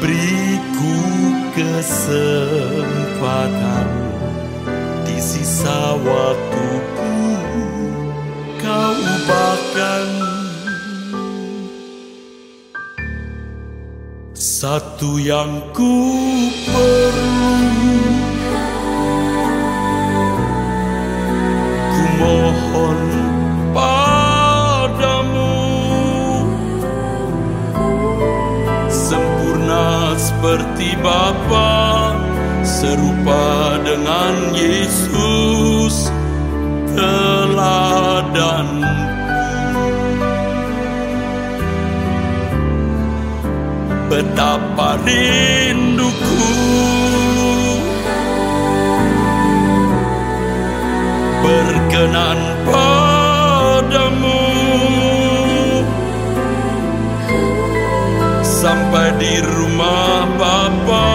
Beriku 0.00 0.96
kesempatan 1.52 2.48
di 5.04 5.20
sisa 5.20 6.00
waktuku 6.00 7.12
kau 8.56 8.96
ubahkan 8.96 10.17
satu 14.58 15.22
yang 15.22 15.70
ku 15.70 16.10
perlu. 16.66 17.94
Ku 21.70 22.02
mohon 22.18 23.00
padamu. 23.70 25.54
Sempurna 28.90 30.18
seperti 30.18 30.98
Bapa 31.06 32.18
serupa 32.66 33.78
dengan 33.86 34.58
Yesus 34.58 36.10
betapa 44.08 44.96
rinduku. 45.04 46.48
Berkenan 51.44 52.40
padamu. 52.64 54.42
Sampai 58.42 59.14
di 59.22 59.38
rumah 59.38 60.26
Bapa 60.34 61.08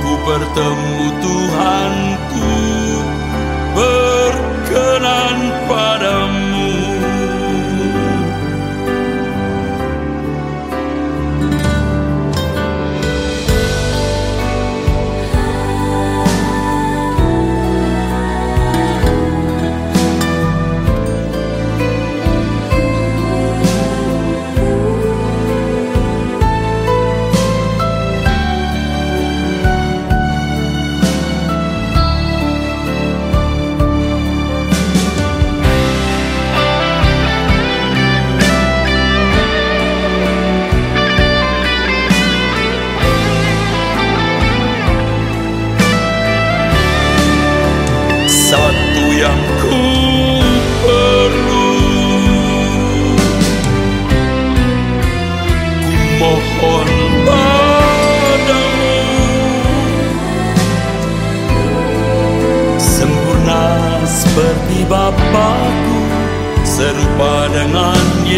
ku 0.00 0.12
bertemu 0.24 1.06
Tuhanku 1.20 2.11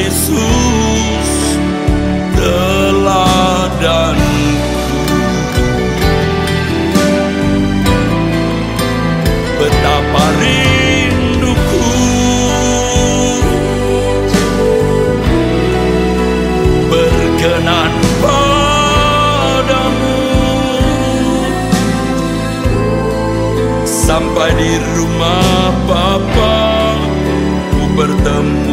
Yesus 0.05 1.57
teladanku. 2.37 4.21
Betapa 9.57 10.25
rinduku. 10.45 11.89
Berkenan 16.93 17.93
padamu. 18.21 20.21
Sampai 23.89 24.53
di 24.53 24.77
rumah 24.85 25.73
Bapa 25.89 26.61
ku 27.73 27.89
bertemu 27.97 28.64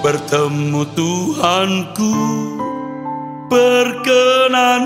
bertemu 0.00 0.82
Tuhanku 0.96 2.12
Berkenan 3.52 4.84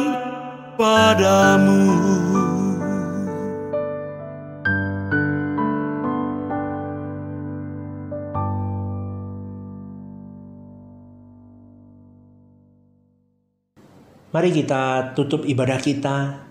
padamu 0.74 1.86
Mari 14.34 14.50
kita 14.50 15.14
tutup 15.14 15.46
ibadah 15.46 15.78
kita 15.78 16.42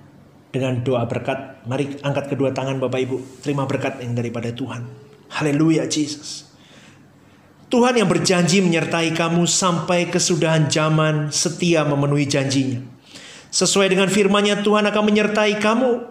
dengan 0.55 0.79
doa 0.87 1.03
berkat. 1.03 1.67
Mari 1.67 1.99
angkat 1.99 2.31
kedua 2.31 2.55
tangan 2.55 2.79
Bapak 2.79 2.95
Ibu. 2.95 3.43
Terima 3.43 3.67
berkat 3.67 3.99
yang 3.99 4.15
daripada 4.15 4.55
Tuhan. 4.55 4.87
Haleluya 5.27 5.83
Jesus. 5.91 6.52
Tuhan 7.73 7.97
yang 7.97 8.05
berjanji 8.05 8.61
menyertai 8.61 9.17
kamu 9.17 9.49
sampai 9.49 10.05
kesudahan 10.13 10.69
zaman 10.69 11.33
setia 11.33 11.81
memenuhi 11.81 12.29
janjinya. 12.29 12.85
Sesuai 13.49 13.89
dengan 13.89 14.13
firman-Nya 14.13 14.61
Tuhan 14.61 14.85
akan 14.85 15.03
menyertai 15.09 15.57
kamu 15.57 16.05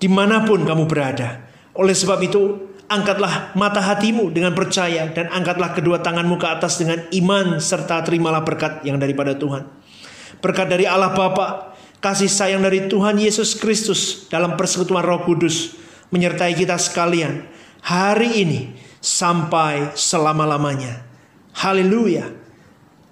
di 0.00 0.08
mana 0.08 0.48
pun 0.48 0.64
kamu 0.64 0.88
berada. 0.88 1.44
Oleh 1.76 1.92
sebab 1.92 2.16
itu, 2.24 2.72
angkatlah 2.88 3.52
mata 3.52 3.84
hatimu 3.84 4.32
dengan 4.32 4.56
percaya 4.56 5.12
dan 5.12 5.28
angkatlah 5.28 5.76
kedua 5.76 6.00
tanganmu 6.00 6.40
ke 6.40 6.48
atas 6.48 6.80
dengan 6.80 7.04
iman 7.12 7.60
serta 7.60 8.00
terimalah 8.00 8.40
berkat 8.40 8.80
yang 8.88 8.96
daripada 8.96 9.36
Tuhan. 9.36 9.68
Berkat 10.40 10.72
dari 10.72 10.88
Allah 10.88 11.12
Bapa, 11.12 11.76
kasih 12.00 12.32
sayang 12.32 12.64
dari 12.64 12.88
Tuhan 12.88 13.20
Yesus 13.20 13.52
Kristus 13.60 14.32
dalam 14.32 14.56
persekutuan 14.56 15.04
Roh 15.04 15.28
Kudus 15.28 15.76
menyertai 16.08 16.56
kita 16.56 16.80
sekalian 16.80 17.44
hari 17.84 18.40
ini 18.40 18.85
sampai 19.06 19.94
selama-lamanya. 19.94 21.06
Haleluya. 21.54 22.26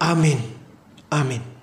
Amin. 0.03 0.43
Amin. 1.15 1.54